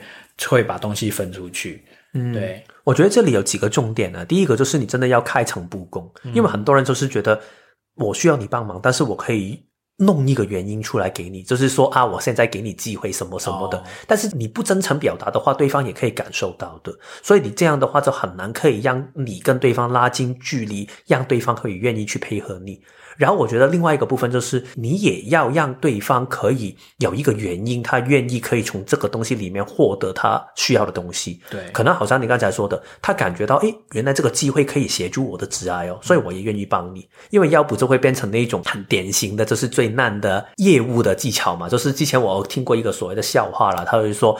[0.48, 1.86] 会把东西分出去。
[2.16, 4.26] 嗯，对，我觉得这里有几个重点呢。
[4.26, 7.40] 第一个就是你真的要开诚布公，因为很多人就是觉得。
[7.98, 9.62] 我需要你帮忙，但是我可以
[9.98, 13.78] 弄一个原因出来给你，就是说啊，我现在给你机会什么什么的。
[13.80, 13.88] Oh.
[14.08, 16.96] 但是你不真诚表达的话，对方也可以感受到的。
[17.24, 22.80] 所以你这样的话就很难可以让你跟对方拉近距离，让对方可以愿意去配合你。
[23.18, 31.42] 然后我觉得另外一个部分就是，你也要让对方可以有一个原因，他愿意可以从这个东西里面获得他需要的东西。
[31.50, 37.08] 对，可能好像你刚才说的，他感觉到，诶，原来这个机会可以协助我的挚爱哦，所以我也愿意帮你。
[37.32, 41.68] 因为要不就会变成那种很典型的，就是最烂的业务的技巧嘛。
[41.68, 44.40] 就是之前我听过一个所谓的笑话啦，他就说，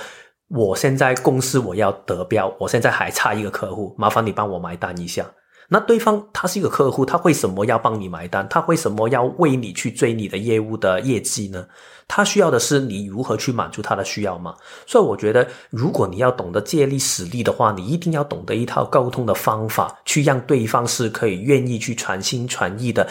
[0.50, 5.26] 我现在公司我要得标，我现在还差一个客户，麻烦你帮我买单一下。
[5.70, 8.48] 那对方他是一个客户，他为什么要帮你买单？
[8.50, 11.68] 他为什么要为你去追你的业务的业绩呢？
[12.08, 14.56] 他需要的是你如何去满足他的需要嘛？
[14.86, 23.06] 所以我觉得，如果你要懂得借力使力的话，你一定要懂得一套沟通的方法，去让对方是可以愿意去全心全意的。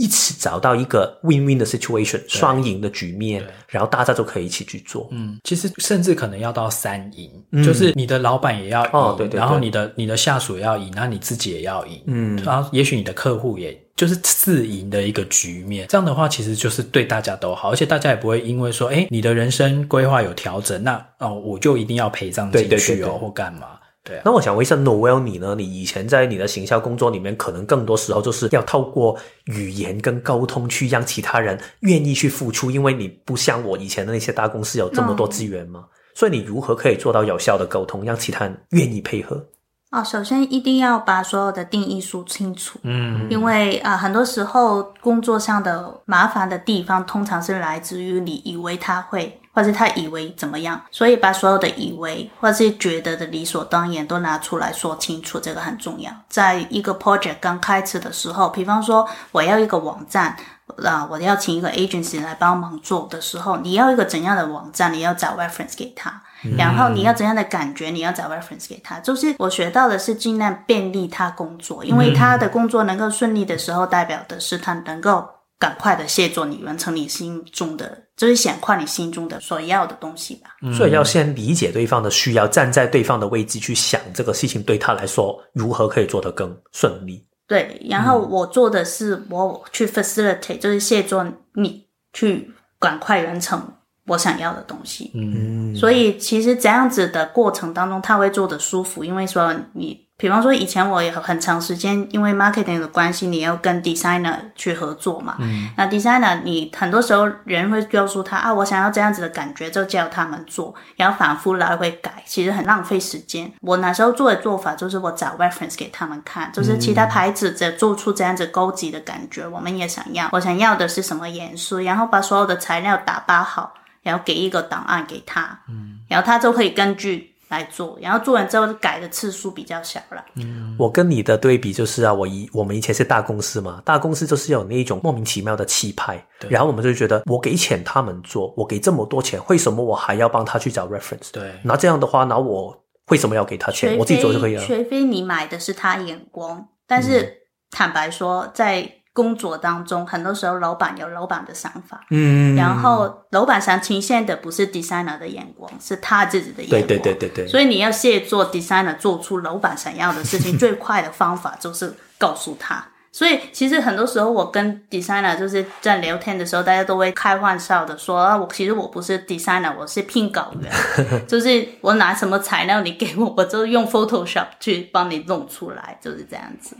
[0.00, 5.06] 一起找到一个 win-win 的 situation，双赢的局面，然后大家都可以一起去做。
[5.10, 15.86] 嗯，其实甚至可能要到三赢，嗯、就是你的老板也要赢，哦、对对对，然后你的你的下属也要赢，那你自己也要赢，嗯，然后也许你的客户也就是四赢的一个局面。
[15.90, 23.66] 这样的话，其实就是对大家都好，而且大家也不会因为说，哎，你的人生规划有调整，那哦，我就一定要陪葬进去哦，或干嘛。
[24.02, 25.54] 对啊，那我想问一下，Noel，你呢？
[25.54, 35.80] 你以前在你的行销工作里面，可能更多时候就是要透过语言跟沟通去让其他人愿意去付出，因为你不像我以前的那些大公司有这么多资源嘛。
[35.80, 39.44] 嗯、所以你如何可以做到有效的沟通，让其他人愿意配合？
[39.90, 49.39] 哦，首先一定要把所有的定义说清楚，嗯，因为啊、呃，很多时候工作上的麻烦的地方，通常是来自于你以为他会。
[49.52, 56.10] 或者他以为怎么样，所以把所有的以为或者是觉得的理所当然都拿出来说清楚，这个很重要。
[56.28, 60.36] 在一个 project 刚开始的时候，比方说我要一个网站，
[60.84, 66.22] 啊，我要请一个 agency 来帮忙做的时候，你要一个怎样的网站，你要找 reference 给他，
[66.56, 69.00] 然后你要怎样的感觉，你要找 reference 给他。
[69.00, 75.28] 就是我学到的是尽量便利他工作，因为他的工作能够顺利的时候，代表的是他能够。
[75.60, 80.50] 赶快的协作，你完成你心中的，就是显化你心中的所要的东西吧。
[80.76, 87.24] 所以要先理解对方的需要，站在对方的位置去想这个事情对他来说如何可以做得更顺利。
[87.46, 91.16] 对，然后我做的是我去 facilitate，就是协助
[91.54, 93.66] 你去赶快完成
[94.06, 95.10] 我想要的东西。
[95.14, 100.09] 嗯，所以其实这样子的过程当中，他会做的舒服，因为说你。
[100.20, 105.36] 比方说，以前我也很长时间，因为 marketing 的关系，你要跟 designer 去合作嘛。
[105.38, 105.70] 嗯。
[105.78, 113.50] 那 designer，你很多时候人会告诉他啊，我想要这样子的感觉，就叫他们做，然后反复来回改，其实很浪费时间。
[113.62, 120.28] 我那时候做的做法就是我找 reference 给他们看，就是其他牌子在做出这样子高级的感觉，我们也想要。
[120.32, 127.29] 我想要的是什么颜色，然后把所有的材料打包好，然后给一个档案给他，嗯，然后他就可以根据。
[127.50, 130.24] 来做，然后做完之后改的次数比较小了。
[130.36, 141.32] 嗯，我跟你的对比就是啊，我以我们以前是大公司嘛，大公司就是有那一种莫名其妙的气派，对然后我们就觉得我给钱他们做，我给这么多钱，为什么我还要帮他去找 reference？
[141.32, 142.74] 对，那这样的话，那我
[143.08, 143.98] 为什么要给他钱？
[143.98, 144.62] 我自己做就可以了。
[144.64, 147.36] 除非你买的是他眼光，但是
[147.70, 148.99] 坦白说，嗯、在。
[149.20, 157.46] 工作当中，很多时候老板有老板的想法，嗯，然后老板想呈现的不是 designer 的眼光，是他自己的眼光，对对对对对。
[157.46, 162.82] 所以你要协作 designer 做出老板想要的事情， 最快的方法就是告诉他。
[163.12, 170.72] 所以其实很多时候我跟 designer 就是在聊天的时候，大家都会开玩笑的说啊，我其实我不是 designer，我是聘稿员，
[171.26, 176.76] 就是我拿什么材料你给我，我就用 Photoshop 去帮你弄出来，就是这样子。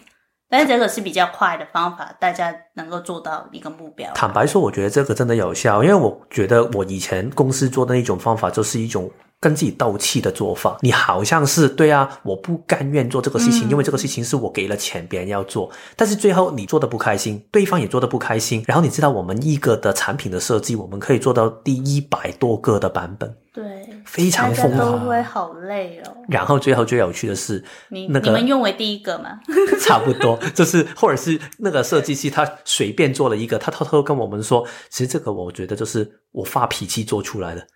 [0.51, 4.13] 但是这个是比较快的方法，大家能够做到一个目标。
[4.15, 9.09] 坦白说，我觉得这个真的有效，因为我觉得我以前公司做的那种方法，就是一种
[9.41, 23.65] 跟自己斗气的做法，你好像是对啊，我不甘愿做这个事情，嗯、因为这个事情是我给了钱，别人要做，但是最后你做的不开心，对方也做的不开心，然后你知道我们一个的产品的设计，我们可以做到第一百多个的版本，对，
[24.05, 26.13] 非常疯狂，都会好累哦。
[26.29, 29.41] 然后最后最有趣的是，你、那个、你们用为第一个吗？
[29.81, 37.67] 差不多，就是或者是那个设计师他随便做了一个，他偷偷跟我们说，其实这个我觉得就是我发脾气做出来的。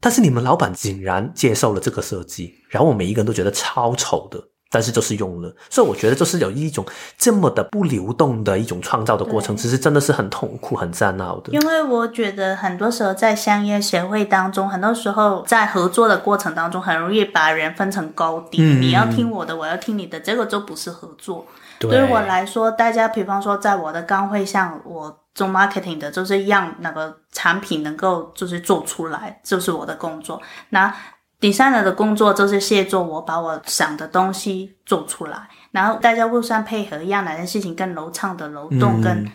[0.00, 6.82] 但是你们老板竟然接受了这个设计，然后我每一个人都觉得超丑的，但是就是用了，所以我觉得就是有一种
[7.18, 11.52] 这么的不流动的一种创造的过程，其实真的是很痛苦、很煎熬的。
[11.52, 18.62] 因为我觉得很多时候在商业协会当中，很多时候在合作的过程当中，很容易把人分成高低。
[18.62, 21.44] 嗯、你要听我的，我要听你的，这个就不是合作。
[21.78, 25.19] 对，于我来说，大家比方说在我的岗位上，我。
[25.34, 30.40] 做 marketing 的，就是让那个产品能够就是做出来，就是我的工作。
[30.70, 30.94] 那
[31.40, 39.26] designer 的工作就是协助我把我想的东西做出来，然后大家互相配合，让哪件事情更流畅的流动跟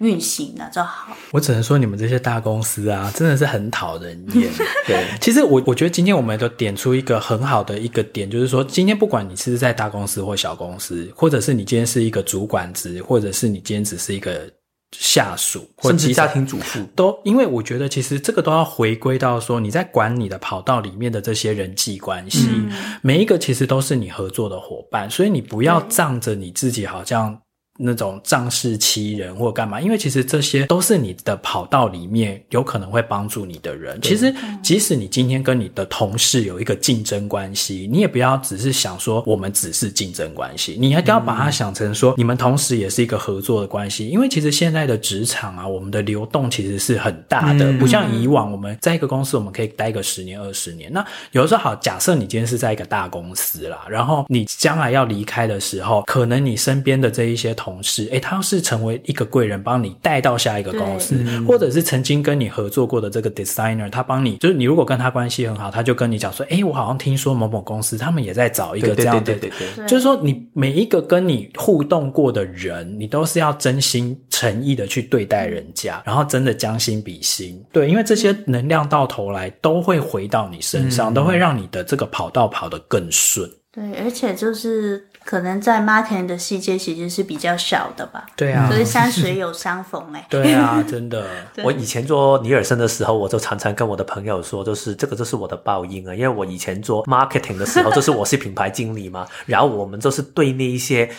[0.00, 1.16] 运行了就好。
[1.30, 4.50] 我只能说，你们这些大公司啊，真的是很讨人厌。
[4.86, 14.50] 对，其实我我觉得今天我们都点出一个很好的一个点，就是说，今天不管你是在大公司或小公司，或者是你今天是一个主管职，或者是你今天只是一个。
[14.92, 22.70] 下属或者家庭主妇都，因为我觉得其实这个都要回归到说你在管你的跑道里面的这些人际关系，嗯、
[23.02, 27.38] 每一个其实都是你合作的伙伴，所以你不要仗着你自己好像。
[27.80, 33.98] 那种仗势欺人或干嘛，因为其实这些都是你的跑道里面有可能会帮助你的人。
[34.02, 44.08] 其实，即使你今天跟你的同事有一个竞争关系，你也不要只是想说我们只是竞争关系，你还要把它想成说你们同时也是一个合作的关系。
[44.08, 50.92] 因为其实现在的职场啊，我们的流动其实是很大的，不像以往我们在一个公司我们可以待个十年二十年。
[50.92, 61.14] 那有的时候好，假设你今天是在一个大公司啦，然后你将来要离开的时候，可能你身边的这一些同同事，诶，他要是成为一个贵人，帮你带到下一个公司，
[61.46, 69.58] 或者是曾经跟你合作过的这个 designer，他帮你，就是你如果跟他关系很好，他就跟你讲说，诶，我好像听说某某公司他们也在找一个这样的，对对对。
[69.58, 69.68] 对。
[69.76, 83.46] 对，就是说你每一个跟你互动过的人，你都是要真心诚意的去对待人家，然后真的将心比心，对，因为这些能量到头来都会回到你身上，都会让你的这个跑道跑得更顺。
[83.70, 85.04] 对，而且就是。
[85.28, 88.24] 可能在 marketing 的世界其实是比较小的吧。
[88.34, 90.24] 对啊，所以山水有相逢哎。
[90.30, 91.22] 对啊，真的。
[91.62, 101.10] 我以前做尼尔森的时候，我就常常跟我的朋友说，就是这个就是我的报应啊，因为我以前做 marketing 的时候，就是我是品牌经理嘛，然后我们就是对那一些。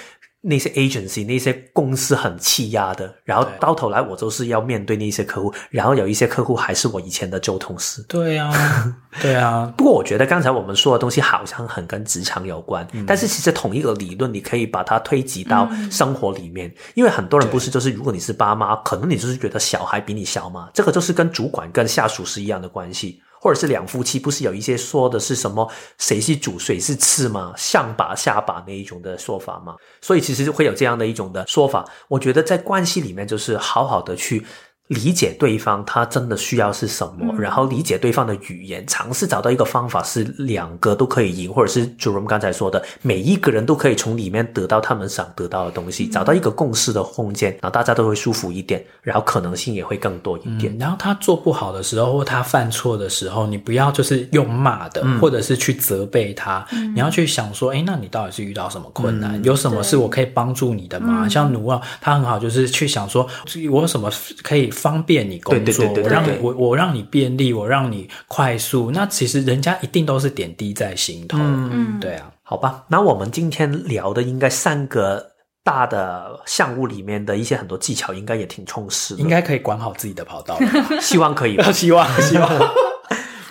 [0.41, 8.01] 那些 agency 那些公司很欺压的，然后到头来我都是要面对那些客户，然后有一些客户还是我以前的旧同事。
[8.07, 8.51] 对啊，
[9.21, 9.71] 对啊。
[9.75, 23.21] 不过我觉得刚才我们说的东西好像很跟职场有关，嗯、但是其实同一个理论你可以把它推及到生活里面，嗯、因为很多人不是就是如果你是爸妈，可能你就是觉得小孩比你小嘛，这个就是跟主管跟下属是一样的关系。
[23.41, 27.53] 或者是两夫妻，不是有一些说的是什么谁是主谁是次吗？
[27.57, 29.75] 上把下把那一种的说法吗？
[30.01, 31.85] 所以其实会有这样的一种的说法。
[32.07, 34.45] 我觉得在关系里面，就是好好的去。
[34.89, 50.75] 理解对方他真的需要是什么，嗯、然后理解对方的语言，尝试找到一个方法是两个都可以赢，或者是主人刚才说的，每一个人都可以从里面得到他们想得到的东西，嗯、找到一个共识的空间，然后大家都会舒服一点，然后可能性也会更多一点。
[50.75, 59.39] 嗯、然后他做不好的时候，或他犯错的时候，你不要就是用骂的，嗯、或者是去责备他，嗯、你要去想说，哎，那你到底是遇到什么困难？
[59.39, 61.25] 嗯、有什么是我可以帮助你的吗？
[61.25, 63.27] 对像努奥，他很好，就是去想说，
[63.71, 64.11] 我有什么
[64.41, 64.71] 可以。
[64.79, 68.89] 方便你工作，对对对对对，我让你我我让你便利，我让你快速。
[68.91, 71.37] 那其实人家一定都是点滴在心头。
[71.41, 72.85] 嗯，对啊，好吧。
[72.87, 75.25] 那我们今天聊的应该三个
[75.63, 79.21] 大的项目里面的一些很多技巧，应该也挺充实的。
[79.21, 80.57] 应该可以管好自己的跑道，
[81.01, 82.49] 希望可以吧， 希望 希望。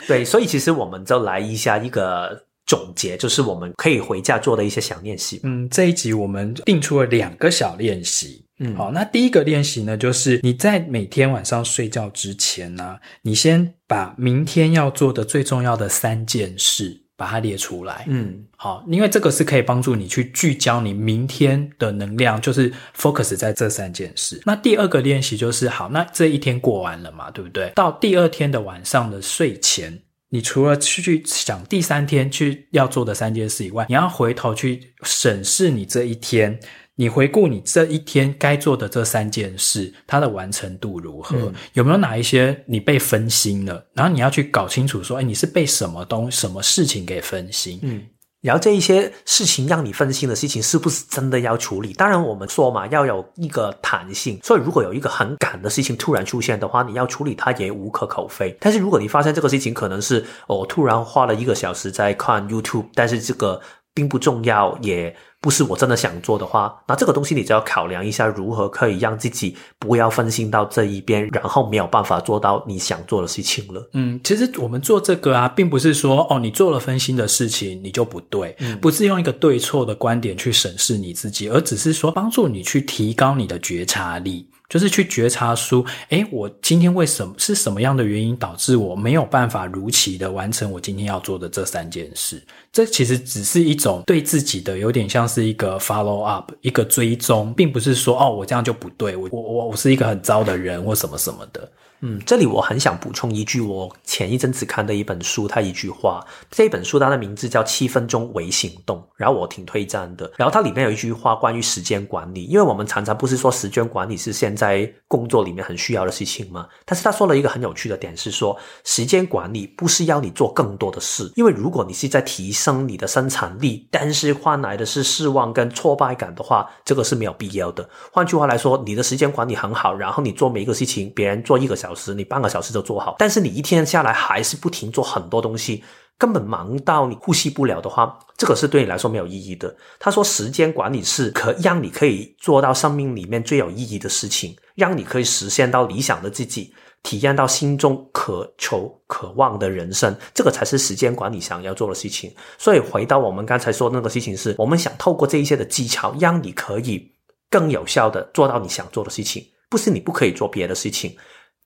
[0.06, 5.38] 对，所以其实我们就来一下一个总结，就是我们可以回家做的一些小练习。
[5.44, 8.42] 嗯，这一集我们定出了两个小练习。
[8.58, 18.04] 嗯，好，那第一个练习呢，就是你在每天晚上睡觉之前呢，你先把明天要做的最重要的三件事把它列出来。
[18.08, 24.40] 嗯，好，因为这个是可以帮助你去聚焦你明天的能量，就是 focus 在这三件事。
[24.44, 27.70] 那第二个练习就是，好，那这一天过完了嘛，对不对？
[27.76, 29.96] 到第二天的晚上的睡前，
[30.30, 36.58] 你除了去想第三天去要做的三件事以外，你要回头去审视你这一天。
[37.00, 41.36] 你回顾你这一天该做的这三件事，它的完成度如何？
[41.36, 43.86] 嗯、有没有哪一些你被分心了？
[43.94, 47.78] 然后你要去搞清楚说，哎，你是被什么东什么事情给分心？
[47.82, 48.02] 嗯。
[48.40, 51.92] 然后这一些事情让你分心的事情，是不是真的要处理？
[51.92, 54.36] 当然，我们说嘛，要有一个弹性。
[54.42, 58.56] 所以，如果有一个很赶的事情突然出现的话，你要处理它也无可厚非。
[58.58, 63.60] 但是，如果你发现这个事情可能是我、哦、突然花了一个小时在看 YouTube，但是这个
[63.94, 65.14] 并不重要，也。
[65.48, 73.88] 不是我真的想做的话，那这个东西你就要考量一下，如何可以让自己不要分心到这一边，然后没有办法做到你想做的事情了。
[73.94, 84.46] 嗯，其实我们做这个啊，并不是说哦，你做了分心的事情你就不对，嗯，不是用一个对错的观点去审视你自己，而只是说帮助你去提高你的觉察力。
[84.68, 92.42] 就是去觉察出，诶，我今天为什么是什么样的原因导致我没有办法如期的完成我今天要做的这三件事？
[92.70, 101.70] 这其实只是一种对自己的有点像是一个 follow up，一个追踪，并不是说哦，我这样就不对，我我我我是一个很糟的人或什么什么的。
[102.00, 110.30] 嗯，这里我很想补充一句，我前一阵子看的一本书，它一句话，这本书它的名字叫《七分钟微行动》，然后我挺推荐的。
[110.36, 116.68] 然后它里面有一句话关于时间管理，因为我们常常不是说时间管理是现在工作里面很需要的事情吗？
[116.84, 127.88] 但是他说了一个很有趣的点，是说时间管理不是要你做更多的事，因为如果你是在提升你的生产力，但是换来的是失望跟挫败感的话，这个是没有必要的。
[128.12, 131.87] 换句话来说，你的时间管理很好，然后你做每一个事情，别人做一个小。
[131.88, 135.82] 小时，你半个小时就做好，但是你一天下来还是不停做很多东西，
[136.18, 139.74] 根本忙到你呼吸不了的话，这个是对你来说没有意义的。
[139.98, 152.30] 他说，时间管理是可让你可以做到生命里面最有意义的事情，让你可以实现到理想的自己，体验到心中渴求、渴望的人生，这个才是时间管理想要做的事情。
[152.58, 157.10] 所以回到我们刚才说的那个事情是，我们想透过这一些的技巧，让你可以
[157.48, 161.16] 更有效的做到你想做的事情，不是你不可以做别的事情。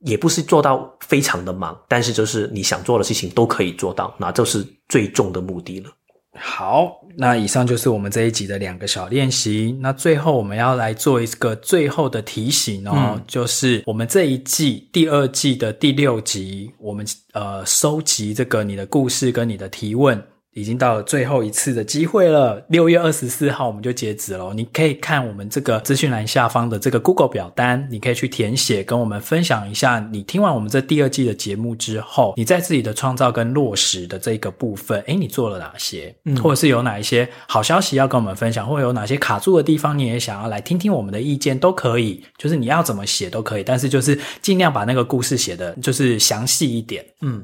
[0.04, 5.90] 也不是做到非常的忙，但是就是你想做的事情都可以做到，那就是最终的目的了。
[6.34, 9.76] 好，那以上就是我们这一集的两个小练习。
[9.80, 20.20] 那最后我们要来做一个最后的提醒哦，嗯、就是我们这一季第二季的第六集，我们呃收集这个你的故事跟你的提问。
[20.54, 24.52] 已经到了最后一次的机会了，六月二十四号我们就截止了。
[24.54, 36.14] 你可以看我们这个资讯栏下方的这个 Google 表单，你可以去填写，跟我们分享一下你听完我们这第二季的节目之后，你在自己的创造跟落实的这个部分，诶，你做了哪些？
[36.24, 42.22] 嗯，或者是有哪一些好消息要跟我们分享，或者有哪些卡住的地方，你也想要来听听我们的意见，都可以。
[42.36, 47.02] 就是你要怎么写都可以，但是就是尽量把那个故事写的，就是详细一点。
[47.22, 47.42] 嗯。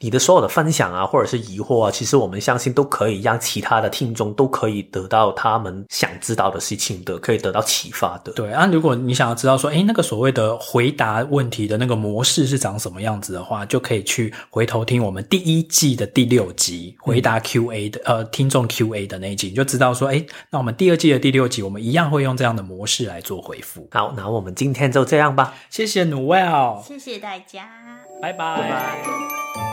[0.00, 8.32] 你的所有的分享啊，或者是疑惑啊，其实我们相信都可以让其他的听众都可以得到他们想知道的事情的，可以得到启发的。
[8.32, 23.86] 对啊，如果你想要知道说，诶，那个所谓的回答问题的那个模式是长什么样子的话，就可以去回头听我们第一季的第六集回答 Q&A 的，嗯、呃，听众 Q&A 的那一集，你就知道说，诶，那我们第二季的第六集，我们一样会用这样的模式来做回复。
[23.90, 25.52] 好，那我们今天就这样吧。
[25.68, 27.68] 谢谢 Noelle，谢谢大家，
[28.22, 28.56] 拜拜。
[28.56, 29.69] 拜拜。